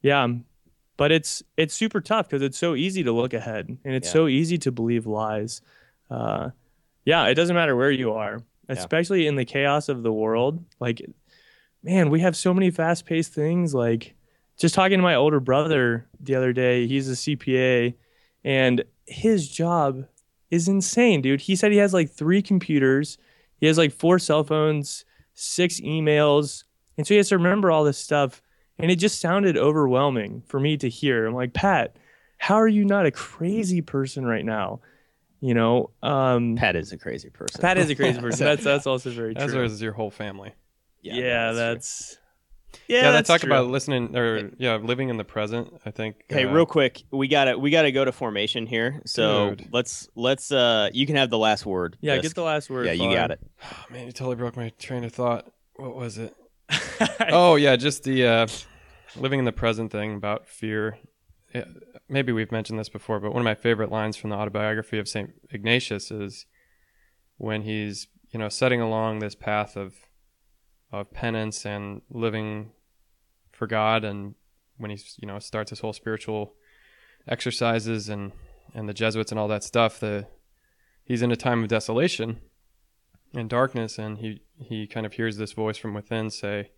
yeah, 0.01 0.27
but 0.97 1.11
it's 1.11 1.43
it's 1.57 1.73
super 1.73 2.01
tough 2.01 2.29
because 2.29 2.41
it's 2.41 2.57
so 2.57 2.75
easy 2.75 3.03
to 3.03 3.11
look 3.11 3.33
ahead 3.33 3.67
and 3.83 3.95
it's 3.95 4.07
Yeah. 4.07 4.13
so 4.13 4.27
easy 4.27 4.57
to 4.59 4.71
believe 4.71 5.05
lies. 5.05 5.61
Uh, 6.09 6.49
yeah, 7.05 7.25
it 7.27 7.35
doesn't 7.35 7.55
matter 7.55 7.75
where 7.75 7.91
you 7.91 8.13
are, 8.13 8.41
especially 8.69 9.27
in 9.27 9.35
the 9.35 9.45
chaos 9.45 9.89
of 9.89 10.03
the 10.03 10.13
world. 10.13 10.63
Like, 10.79 11.01
man, 11.83 12.09
we 12.09 12.19
have 12.21 12.35
so 12.35 12.53
many 12.53 12.71
fast 12.71 13.05
paced 13.05 13.33
things. 13.33 13.73
Like, 13.73 14.15
just 14.57 14.73
talking 14.75 14.97
to 14.99 15.03
my 15.03 15.15
older 15.15 15.39
brother 15.39 16.05
the 16.19 16.35
other 16.35 16.53
day, 16.53 16.87
he's 16.87 17.09
a 17.09 17.13
CPA, 17.15 17.93
and 18.43 18.83
his 19.05 19.49
job 19.49 20.05
is 20.51 20.67
insane, 20.67 21.21
dude. 21.21 21.41
He 21.41 21.55
said 21.55 21.71
he 21.71 21.77
has 21.79 21.93
like 21.93 22.09
three 22.11 22.41
computers, 22.41 23.17
he 23.59 23.65
has 23.67 23.77
like 23.77 23.91
four 23.91 24.17
cell 24.19 24.43
phones, 24.43 25.03
six 25.35 25.79
emails, 25.81 26.63
and 26.97 27.05
so 27.05 27.13
he 27.13 27.17
has 27.17 27.29
to 27.29 27.37
remember 27.37 27.69
all 27.71 27.83
this 27.83 27.97
stuff. 27.99 28.41
And 28.77 28.91
it 28.91 28.97
just 28.97 29.21
sounded 29.21 29.55
overwhelming 29.57 30.41
for 30.47 30.59
me 30.59 30.75
to 30.77 30.89
hear. 30.89 31.25
I'm 31.25 31.33
like, 31.33 31.53
Pat, 31.53 31.95
how 32.37 32.55
are 32.55 32.67
you 32.67 32.83
not 32.83 33.05
a 33.05 33.11
crazy 33.11 33.81
person 33.81 34.25
right 34.25 34.43
now? 34.43 34.81
You 35.39 35.53
know, 35.53 35.91
um, 36.03 36.55
Pat 36.57 36.75
is 36.75 36.91
a 36.91 36.97
crazy 36.97 37.29
person. 37.29 37.61
Pat 37.61 37.77
is 37.77 37.89
a 37.89 37.95
crazy 37.95 38.19
person. 38.21 38.45
That's 38.45 38.63
that's 38.65 38.85
also 38.87 39.11
very 39.11 39.33
As 39.37 39.51
true. 39.53 39.63
is 39.63 39.81
your 39.81 39.93
whole 39.93 40.11
family. 40.11 40.51
yeah, 41.01 41.49
true. 41.51 41.55
that's 41.57 42.17
Yeah, 42.87 42.97
yeah. 42.97 43.03
they 43.03 43.11
that's 43.11 43.27
talk 43.27 43.41
true. 43.41 43.49
about 43.49 43.67
listening 43.67 44.15
or 44.15 44.51
yeah, 44.57 44.75
living 44.75 45.09
in 45.09 45.17
the 45.17 45.23
present. 45.23 45.73
I 45.85 45.91
think. 45.91 46.17
Hey, 46.29 46.45
uh, 46.45 46.51
real 46.51 46.65
quick, 46.65 47.03
we 47.11 47.27
gotta 47.27 47.57
we 47.57 47.69
gotta 47.69 47.91
go 47.91 48.05
to 48.05 48.11
formation 48.11 48.65
here. 48.65 49.01
So 49.05 49.51
Dude. 49.51 49.69
let's 49.71 50.07
let's 50.15 50.51
uh 50.51 50.89
you 50.93 51.05
can 51.05 51.15
have 51.15 51.29
the 51.29 51.37
last 51.37 51.65
word. 51.65 51.97
Yeah, 52.01 52.15
Fisk. 52.15 52.23
get 52.23 52.35
the 52.35 52.43
last 52.43 52.69
word. 52.69 52.85
Yeah, 52.85 52.93
you 52.93 53.13
got 53.13 53.31
it. 53.31 53.39
Oh, 53.63 53.85
man, 53.89 54.05
you 54.05 54.11
totally 54.11 54.35
broke 54.35 54.57
my 54.57 54.69
train 54.79 55.03
of 55.03 55.13
thought. 55.13 55.51
What 55.75 55.95
was 55.95 56.17
it? 56.17 56.33
oh 57.29 57.55
yeah, 57.55 57.75
just 57.75 58.03
the 58.03 58.25
uh, 58.25 58.47
living 59.15 59.39
in 59.39 59.45
the 59.45 59.51
present 59.51 59.91
thing 59.91 60.15
about 60.15 60.47
fear. 60.47 60.97
Yeah, 61.53 61.65
maybe 62.09 62.31
we've 62.31 62.51
mentioned 62.51 62.79
this 62.79 62.89
before, 62.89 63.19
but 63.19 63.31
one 63.31 63.41
of 63.41 63.45
my 63.45 63.55
favorite 63.55 63.91
lines 63.91 64.17
from 64.17 64.29
the 64.29 64.35
autobiography 64.35 64.97
of 64.97 65.07
Saint 65.07 65.31
Ignatius 65.51 66.11
is 66.11 66.45
when 67.37 67.63
he's 67.63 68.07
you 68.31 68.39
know 68.39 68.49
setting 68.49 68.81
along 68.81 69.19
this 69.19 69.35
path 69.35 69.75
of 69.75 69.93
of 70.91 71.11
penance 71.11 71.65
and 71.65 72.01
living 72.09 72.71
for 73.51 73.67
God, 73.67 74.03
and 74.03 74.35
when 74.77 74.91
he 74.91 74.99
you 75.17 75.27
know 75.27 75.39
starts 75.39 75.69
his 75.69 75.79
whole 75.79 75.93
spiritual 75.93 76.55
exercises 77.27 78.09
and 78.09 78.31
and 78.73 78.89
the 78.89 78.93
Jesuits 78.93 79.31
and 79.31 79.39
all 79.39 79.47
that 79.47 79.63
stuff. 79.63 79.99
The 79.99 80.27
he's 81.05 81.21
in 81.21 81.31
a 81.31 81.35
time 81.35 81.63
of 81.63 81.69
desolation 81.69 82.41
and 83.33 83.49
darkness 83.49 83.97
and 83.97 84.17
he 84.17 84.41
he 84.57 84.87
kind 84.87 85.05
of 85.05 85.13
hears 85.13 85.37
this 85.37 85.53
voice 85.53 85.77
from 85.77 85.93
within 85.93 86.29
say 86.29 86.71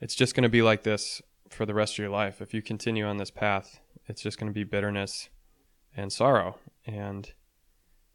it's 0.00 0.14
just 0.14 0.34
going 0.34 0.42
to 0.42 0.48
be 0.48 0.62
like 0.62 0.82
this 0.82 1.22
for 1.48 1.66
the 1.66 1.74
rest 1.74 1.94
of 1.94 1.98
your 1.98 2.10
life 2.10 2.40
if 2.40 2.54
you 2.54 2.62
continue 2.62 3.04
on 3.04 3.18
this 3.18 3.30
path 3.30 3.80
it's 4.06 4.22
just 4.22 4.38
going 4.38 4.50
to 4.50 4.54
be 4.54 4.64
bitterness 4.64 5.28
and 5.96 6.12
sorrow 6.12 6.56
and 6.86 7.32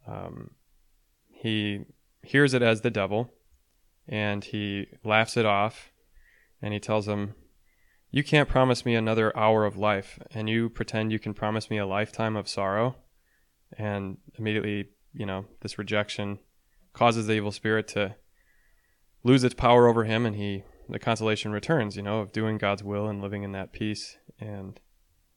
um, 0.07 0.51
he 1.29 1.81
hears 2.23 2.53
it 2.53 2.61
as 2.61 2.81
the 2.81 2.91
devil 2.91 3.31
and 4.07 4.43
he 4.43 4.87
laughs 5.03 5.37
it 5.37 5.45
off 5.45 5.91
and 6.61 6.73
he 6.73 6.79
tells 6.79 7.07
him 7.07 7.35
you 8.11 8.23
can't 8.23 8.47
promise 8.47 8.85
me 8.85 8.95
another 8.95 9.35
hour 9.37 9.65
of 9.65 9.77
life 9.77 10.19
and 10.31 10.49
you 10.49 10.69
pretend 10.69 11.11
you 11.11 11.19
can 11.19 11.33
promise 11.33 11.69
me 11.69 11.77
a 11.77 11.85
lifetime 11.85 12.35
of 12.35 12.47
sorrow. 12.47 12.95
And 13.77 14.17
immediately 14.37 14.89
you 15.13 15.25
know 15.25 15.45
this 15.61 15.77
rejection 15.77 16.39
causes 16.93 17.27
the 17.27 17.33
evil 17.33 17.51
spirit 17.51 17.87
to 17.89 18.15
lose 19.23 19.43
its 19.43 19.55
power 19.55 19.87
over 19.87 20.03
him 20.03 20.25
and 20.25 20.35
he 20.35 20.63
the 20.87 20.99
consolation 20.99 21.51
returns 21.51 21.97
you 21.97 22.03
know 22.03 22.19
of 22.19 22.31
doing 22.31 22.57
god's 22.57 22.83
will 22.83 23.07
and 23.07 23.21
living 23.21 23.43
in 23.43 23.53
that 23.53 23.73
peace. 23.73 24.17
And 24.39 24.79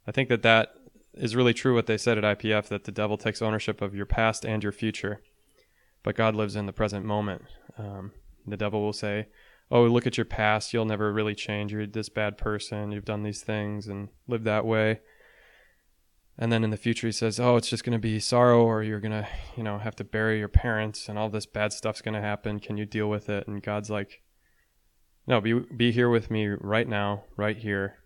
i 0.07 0.13
think 0.13 0.29
that 0.29 0.43
that 0.43 0.75
is 1.15 1.35
really 1.35 1.55
true 1.55 1.75
what 1.75 1.87
they 1.87 1.97
said 1.97 2.19
at 2.19 2.39
ipf 2.39 2.69
that 2.69 2.85
the 2.85 2.93
devil 2.93 3.17
takes 3.17 3.41
ownership 3.41 3.81
of 3.81 3.95
your 3.95 4.07
past 4.07 4.45
and 4.45 4.63
your 4.63 4.73
future 4.73 5.21
but 6.03 6.17
god 6.17 6.35
lives 6.35 6.57
in 6.57 6.67
the 6.67 6.73
present 6.73 7.05
moment. 7.05 7.43
Um, 7.77 8.13
the 8.51 8.57
devil 8.57 8.83
will 8.83 8.93
say 8.93 9.27
oh 9.71 9.83
look 9.85 10.07
at 10.07 10.17
your 10.17 10.25
past. 10.25 10.73
You'll 10.73 10.85
never 10.85 11.13
really 11.13 11.35
change. 11.35 11.73
You're 11.73 11.87
this 11.87 12.09
bad 12.09 12.39
person. 12.39 12.93
You've 12.93 13.05
done 13.05 13.23
these 13.23 13.43
things 13.43 13.87
and 13.87 14.09
lived 14.27 14.45
that 14.45 14.65
way. 14.65 15.01
And 16.39 16.53
then 16.53 16.63
in 16.63 16.71
the 16.71 16.77
future 16.77 17.09
he 17.09 17.13
says 17.13 17.41
oh 17.41 17.57
it's 17.57 17.69
just 17.69 17.85
going 17.85 17.93
to 17.93 17.99
be 17.99 18.21
sorrow 18.21 18.63
or 18.65 18.83
you're 18.83 19.01
going 19.01 19.13
to 19.13 19.29
you 19.57 19.63
know 19.63 19.79
have 19.79 19.97
to 19.97 20.05
bury 20.05 20.39
your 20.39 20.49
parents 20.49 21.09
and 21.09 21.19
all 21.19 21.29
this 21.29 21.47
bad 21.47 21.73
stuff's 21.73 22.03
going 22.03 22.15
to 22.15 22.21
happen. 22.21 22.61
Can 22.61 22.77
you 22.77 22.87
deal 22.87 23.09
with 23.09 23.29
it? 23.29 23.47
And 23.47 23.63
god's 23.63 23.91
like 23.91 24.23
no 25.27 25.41
be 25.41 25.55
be 25.55 25.93
here 25.93 26.09
with 26.09 26.31
me 26.31 26.47
right 26.49 26.89
now 26.89 27.25
right 27.37 27.57
here. 27.57 27.99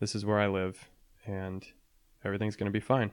This 0.00 0.14
is 0.14 0.26
where 0.26 0.38
i 0.38 0.46
live 0.46 0.90
and 1.24 1.66
everything's 2.24 2.56
going 2.56 2.70
to 2.70 2.72
be 2.72 2.80
fine 2.80 3.12